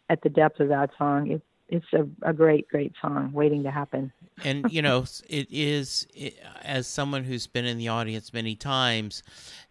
[0.09, 1.31] at the depth of that song.
[1.31, 4.13] It, it's a, a great, great song waiting to happen.
[4.43, 9.23] and you know, it is it, as someone who's been in the audience many times,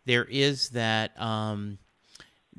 [0.05, 1.79] there is that um,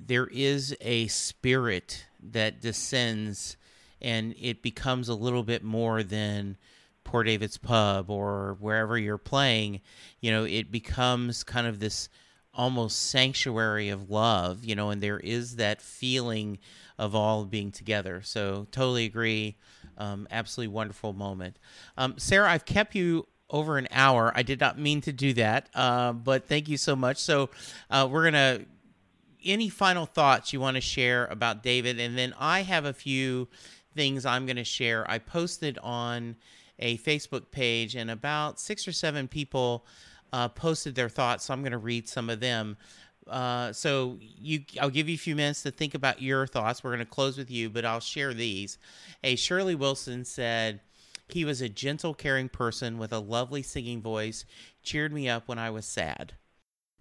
[0.05, 3.57] there is a spirit that descends,
[4.01, 6.57] and it becomes a little bit more than
[7.03, 9.81] Poor David's Pub or wherever you're playing,
[10.19, 12.09] you know, it becomes kind of this
[12.53, 16.57] almost sanctuary of love, you know, and there is that feeling
[16.97, 18.21] of all being together.
[18.23, 19.55] So totally agree.
[19.97, 21.57] Um, absolutely wonderful moment.
[21.97, 24.31] Um, Sara, I've kept you over an hour.
[24.35, 27.17] I did not mean to do that, uh, but thank you so much.
[27.17, 27.49] So
[27.89, 28.65] uh, we're gonna.
[29.43, 33.47] Any final thoughts you want to share about David, and then I have a few
[33.95, 35.09] things I'm going to share.
[35.09, 36.35] I posted on
[36.79, 39.85] a Facebook page, and about six or seven people
[40.33, 41.45] uh, posted their thoughts.
[41.45, 42.77] So I'm going to read some of them.
[43.27, 46.83] Uh, so you, I'll give you a few minutes to think about your thoughts.
[46.83, 48.77] We're going to close with you, but I'll share these.
[49.23, 50.81] A Shirley Wilson said,
[51.27, 54.45] "He was a gentle, caring person with a lovely singing voice.
[54.81, 56.33] Cheered me up when I was sad."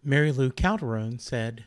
[0.03, 1.64] Mary Lou Calderon said,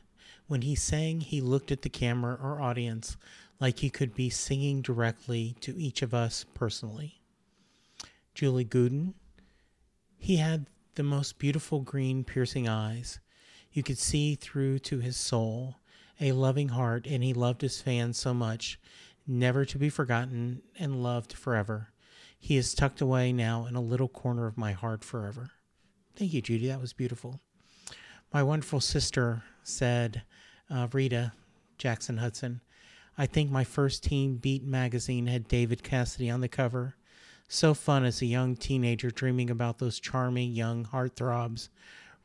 [0.49, 3.17] "When he sang, he looked at the camera or audience
[3.59, 7.21] like he could be singing directly to each of us personally."
[8.33, 9.13] Julie Gooden.
[10.17, 13.19] He had the most beautiful green, piercing eyes.
[13.71, 15.75] You could see through to his soul,
[16.19, 18.79] a loving heart, and he loved his fans so much,
[19.27, 21.93] never to be forgotten and loved forever.
[22.39, 25.51] He is tucked away now in a little corner of my heart forever.
[26.15, 26.67] Thank you, Judy.
[26.67, 27.39] That was beautiful.
[28.33, 30.23] My wonderful sister said,
[30.69, 31.33] uh, Rita
[31.77, 32.61] Jackson Hudson,
[33.17, 36.95] I think my first Teen Beat magazine had David Cassidy on the cover.
[37.47, 41.69] So fun as a young teenager dreaming about those charming young heartthrobs.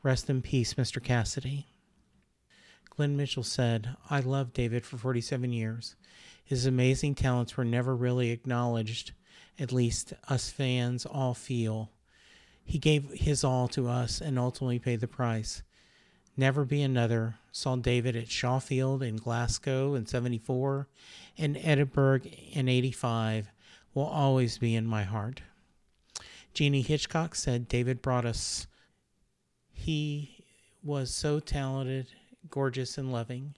[0.03, 1.03] Rest in peace, Mr.
[1.03, 1.65] Cassidy.
[2.89, 5.95] Glenn Mitchell said, I loved David for 47 years.
[6.43, 9.11] His amazing talents were never really acknowledged,
[9.59, 11.89] at least us fans all feel.
[12.63, 15.63] He gave his all to us and ultimately paid the price.
[16.37, 20.87] Never Be Another saw David at Shawfield in Glasgow in 74
[21.37, 22.21] and Edinburgh
[22.51, 23.49] in 85
[23.93, 25.41] will always be in my heart.
[26.53, 28.67] Jeannie Hitchcock said David brought us
[29.71, 30.45] He
[30.83, 32.07] was so talented,
[32.49, 33.55] gorgeous, and loving.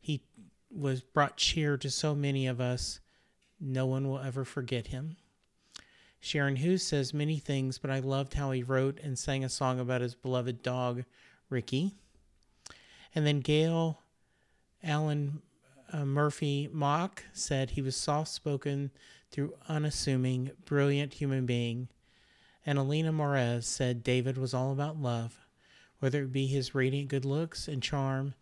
[0.00, 0.22] He
[0.70, 3.00] was brought cheer to so many of us.
[3.60, 5.16] No one will ever forget him.
[6.20, 9.78] Sharon Hughes says many things, but I loved how he wrote and sang a song
[9.78, 11.04] about his beloved dog,
[11.50, 11.94] Ricky.
[13.14, 14.00] And then Gail
[14.82, 15.42] Allen
[15.92, 18.90] uh, Murphy Mock said he was soft spoken
[19.30, 21.88] through unassuming, brilliant human being.
[22.66, 25.38] And Alina Morez said David was all about love,
[26.00, 28.34] whether it be his radiant good looks and charm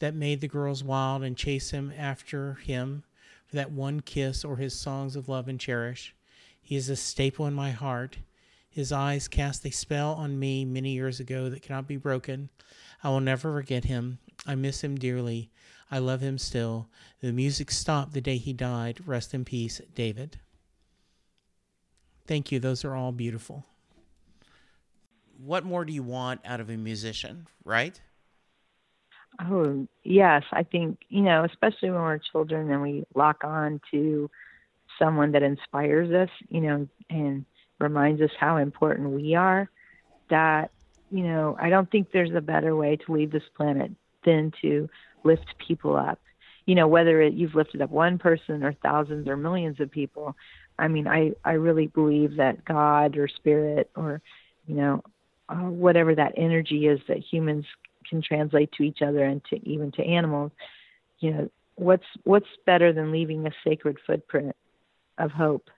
[0.00, 3.04] that made the girls wild and chase him after him
[3.46, 6.14] for that one kiss or his songs of love and cherish.
[6.60, 8.18] He is a staple in my heart.
[8.72, 12.48] His eyes cast a spell on me many years ago that cannot be broken.
[13.04, 14.18] I will never forget him.
[14.46, 15.50] I miss him dearly.
[15.90, 16.88] I love him still.
[17.20, 19.06] The music stopped the day he died.
[19.06, 20.38] Rest in peace, David.
[22.26, 22.60] Thank you.
[22.60, 23.66] Those are all beautiful.
[25.36, 28.00] What more do you want out of a musician, right?
[29.38, 30.44] Oh, yes.
[30.50, 34.30] I think, you know, especially when we're children and we lock on to
[34.98, 37.44] someone that inspires us, you know, and
[37.82, 39.68] reminds us how important we are,
[40.30, 40.70] that,
[41.10, 43.90] you know, I don't think there's a better way to leave this planet
[44.24, 44.88] than to
[45.24, 46.20] lift people up.
[46.64, 50.36] You know, whether it, you've lifted up one person or thousands or millions of people,
[50.78, 54.22] I mean, I, I really believe that God or spirit or,
[54.66, 55.02] you know,
[55.48, 57.66] uh, whatever that energy is that humans
[58.08, 60.52] can translate to each other and to even to animals,
[61.18, 64.54] you know, what's what's better than leaving a sacred footprint
[65.18, 65.68] of hope,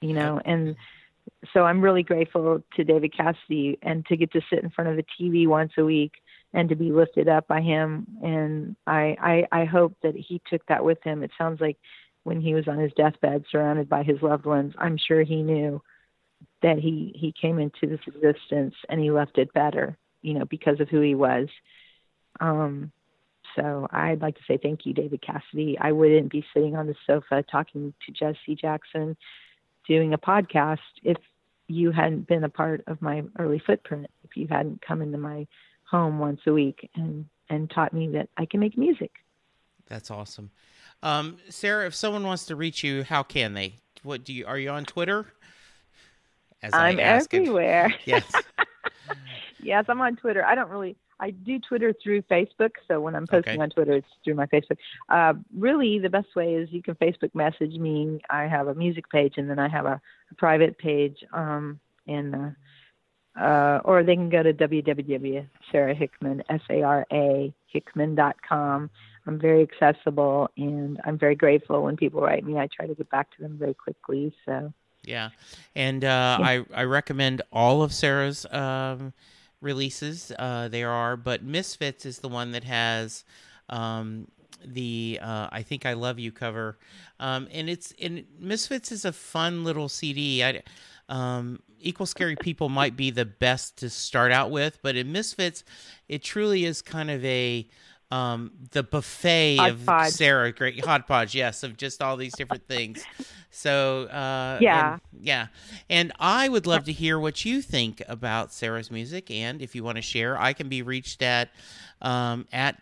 [0.00, 0.76] you know, and
[1.52, 4.96] so I'm really grateful to David Cassidy and to get to sit in front of
[4.96, 6.12] the TV once a week
[6.52, 8.06] and to be lifted up by him.
[8.22, 11.22] And I, I, I hope that he took that with him.
[11.22, 11.76] It sounds like
[12.22, 15.82] when he was on his deathbed, surrounded by his loved ones, I'm sure he knew
[16.62, 20.80] that he he came into this existence and he left it better, you know, because
[20.80, 21.48] of who he was.
[22.40, 22.90] Um,
[23.56, 25.76] so I'd like to say thank you, David Cassidy.
[25.78, 29.16] I wouldn't be sitting on the sofa talking to Jesse Jackson
[29.86, 31.16] doing a podcast if
[31.68, 35.46] you hadn't been a part of my early footprint, if you hadn't come into my
[35.90, 39.12] home once a week and, and taught me that I can make music.
[39.86, 40.50] That's awesome.
[41.02, 43.74] Um, Sara, if someone wants to reach you, how can they?
[44.02, 45.26] What do you are you on Twitter?
[46.62, 47.86] As I'm everywhere.
[47.86, 48.00] It.
[48.04, 48.32] Yes.
[49.62, 50.44] yes, I'm on Twitter.
[50.44, 53.62] I don't really I do Twitter through Facebook, so when I'm posting okay.
[53.62, 54.76] on Twitter, it's through my Facebook.
[55.08, 58.20] Uh, really, the best way is you can Facebook message me.
[58.28, 62.34] I have a music page, and then I have a, a private page, um, and
[62.34, 68.90] uh, uh, or they can go to www.sarahickman, S-A-R-A Hickman.com.
[69.26, 72.58] I'm very accessible, and I'm very grateful when people write me.
[72.58, 74.34] I try to get back to them very quickly.
[74.44, 74.74] So.
[75.04, 75.30] Yeah,
[75.74, 76.46] and uh, yeah.
[76.46, 78.44] I I recommend all of Sara's.
[78.50, 79.14] Um,
[79.64, 80.30] releases.
[80.38, 83.24] Uh, there are, but Misfits is the one that has
[83.68, 84.28] um,
[84.64, 86.78] the uh, "I Think I Love You" cover,
[87.18, 90.44] um, and it's and Misfits is a fun little CD.
[90.44, 90.62] I,
[91.08, 95.64] um, Equal Scary People might be the best to start out with, but in Misfits,
[96.08, 97.68] it truly is kind of a
[98.14, 100.12] um, the buffet hot of podge.
[100.12, 103.04] Sara, great hodgepodge, yes, of just all these different things.
[103.50, 105.46] So uh, yeah, and, yeah,
[105.90, 109.82] and I would love to hear what you think about Sara's music, and if you
[109.82, 111.50] want to share, I can be reached at
[112.02, 112.80] um, at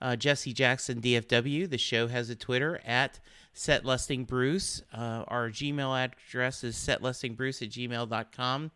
[0.00, 1.68] uh, Jesse Jackson DFW.
[1.68, 3.18] The show has a Twitter at
[3.54, 4.82] Setlusting Bruce.
[4.92, 8.70] Uh, our Gmail address is setlustingbruce at gmail.com.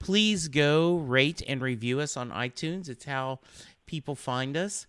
[0.00, 2.88] Please go rate and review us on iTunes.
[2.88, 3.38] It's how
[3.86, 4.86] people find us.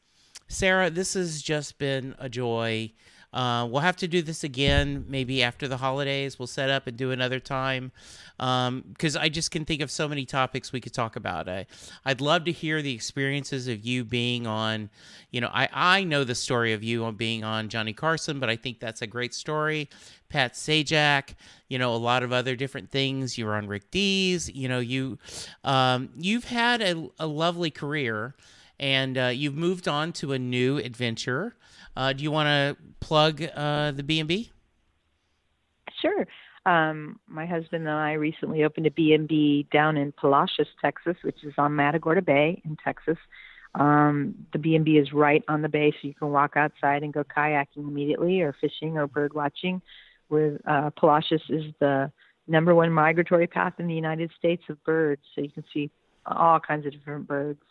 [0.47, 2.91] Sara, this has just been a joy.
[3.33, 6.39] Uh, we'll have to do this again maybe after the holidays.
[6.39, 7.91] We'll set up and do another time
[8.37, 11.49] because um, I just can think of so many topics we could talk about.
[11.49, 11.65] I,
[12.05, 14.89] I'd love to hear the experiences of you being on,
[15.31, 18.49] you know, I, I know the story of you on being on Johnny Carson, but
[18.49, 19.89] I think that's a great story.
[20.29, 21.35] Pat Sajak,
[21.67, 23.37] you know, a lot of other different things.
[23.37, 25.19] You were on Rick Dees, you know, you,
[25.65, 28.35] um, you've had a, a lovely career
[28.79, 31.55] and uh, you've moved on to a new adventure.
[31.95, 34.51] Uh, do you want to plug uh, the B and B?
[36.01, 36.27] Sure.
[36.65, 41.15] Um, my husband and I recently opened a B and B down in Palacios, Texas,
[41.21, 43.17] which is on Matagorda Bay in Texas.
[43.73, 47.03] Um, the B and B is right on the bay, so you can walk outside
[47.03, 49.81] and go kayaking immediately, or fishing, or bird watching.
[50.29, 52.11] With uh, Palacios is the
[52.47, 55.89] number one migratory path in the United States of birds, so you can see
[56.25, 57.61] all kinds of different birds.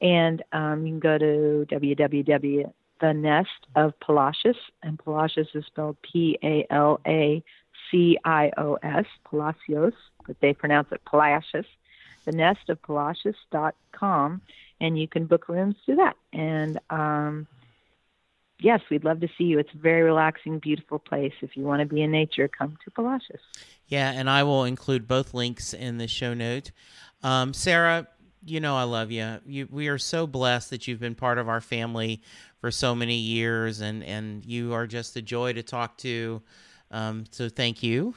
[0.00, 2.72] And um, you can go to www.
[3.00, 7.42] The Nest of Palacios, and Palacios is spelled P A L A
[7.90, 9.92] C I O S, Palacios,
[10.26, 11.66] but they pronounce it Palacios.
[12.24, 12.78] the nest of
[14.80, 16.16] and you can book rooms through that.
[16.32, 17.46] And um,
[18.60, 19.58] yes, we'd love to see you.
[19.58, 21.32] It's a very relaxing, beautiful place.
[21.40, 23.40] If you want to be in nature, come to Palacios.
[23.86, 26.70] Yeah, and I will include both links in the show note.
[27.22, 28.06] Um, Sara,
[28.44, 29.38] you know I love you.
[29.46, 29.68] you.
[29.70, 32.22] We are so blessed that you've been part of our family
[32.60, 36.42] for so many years, and and you are just a joy to talk to.
[36.90, 38.14] Um, so thank you.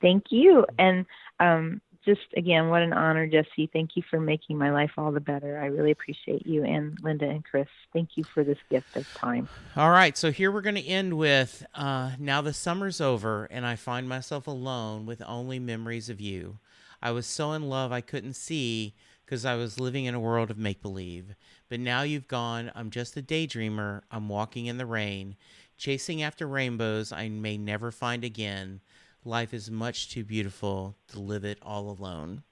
[0.00, 1.06] Thank you, and
[1.40, 3.68] um, just again, what an honor, Jesse.
[3.72, 5.58] Thank you for making my life all the better.
[5.60, 7.66] I really appreciate you and Linda and Chris.
[7.92, 9.48] Thank you for this gift of time.
[9.76, 13.66] All right, so here we're going to end with uh, now the summer's over and
[13.66, 16.58] I find myself alone with only memories of you.
[17.02, 18.94] I was so in love I couldn't see
[19.26, 21.34] because I was living in a world of make believe.
[21.68, 22.70] But now you've gone.
[22.76, 24.02] I'm just a daydreamer.
[24.10, 25.36] I'm walking in the rain,
[25.76, 28.80] chasing after rainbows I may never find again.
[29.24, 32.44] Life is much too beautiful to live it all alone.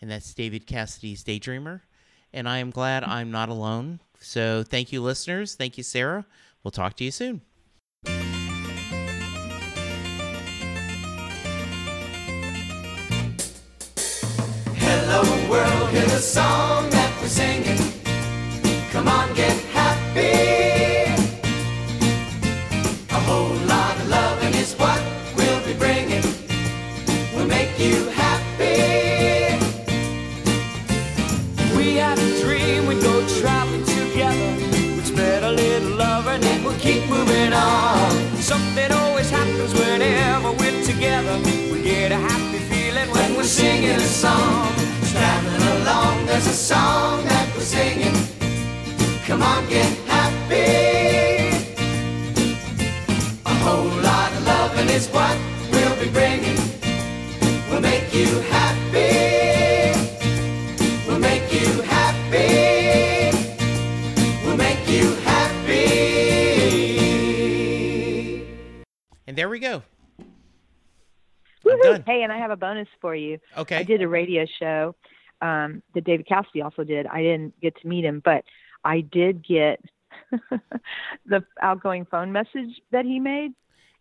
[0.00, 1.80] And that's David Cassidy's Daydreamer.
[2.32, 3.98] And I am glad I'm not alone.
[4.20, 5.56] So thank you, listeners.
[5.56, 6.24] Thank you, Sara.
[6.62, 7.40] We'll talk to you soon.
[16.16, 17.76] The song that we're singing.
[18.90, 21.12] Come on, get happy.
[23.10, 24.98] A whole lot of loving is what
[25.36, 26.24] we'll be bringing.
[27.34, 29.60] We'll make you happy.
[31.76, 34.50] We had a dream we'd go traveling together.
[34.96, 38.10] We'd spread a little love and then we'll keep moving on.
[38.40, 41.36] Something always happens whenever we're together.
[41.70, 44.75] We get a happy feeling when we're singing a song.
[46.36, 48.12] There's a song that we're singing.
[49.24, 51.48] Come on, get happy.
[53.46, 55.34] A whole lot of loving is what
[55.72, 56.58] we'll be bringing.
[57.70, 59.94] We'll make you happy.
[61.08, 63.32] We'll make you happy.
[64.44, 65.86] We'll make you happy.
[69.26, 69.82] And there we go.
[72.04, 73.38] Hey, and I have a bonus for you.
[73.56, 73.76] Okay.
[73.76, 74.94] I did a radio show
[75.40, 77.06] um, that David Cassidy also did.
[77.06, 78.44] I didn't get to meet him, but
[78.84, 79.80] I did get
[81.26, 83.52] the outgoing phone message that he made,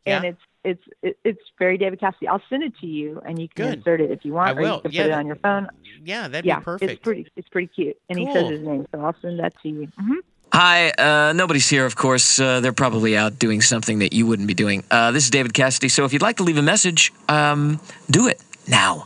[0.06, 0.84] and it's it's
[1.24, 2.28] it's very David Cassidy.
[2.28, 3.78] I'll send it to you, and you can Good.
[3.80, 4.76] insert it if you want, I or will.
[4.76, 5.68] you can Yeah, put it on your phone.
[6.03, 6.91] Yeah, that'd yeah, be perfect.
[6.91, 9.70] it's pretty it's pretty cute, and he says his name, so I'll send that to
[9.70, 9.88] you.
[9.98, 10.14] hmm
[10.53, 12.40] Hi, uh, nobody's here, of course.
[12.40, 14.84] Uh, they're probably out doing something that you wouldn't be doing.
[14.90, 17.80] Uh, this is David Cassidy, so if you'd like to leave a message, um,
[18.10, 19.06] do it now.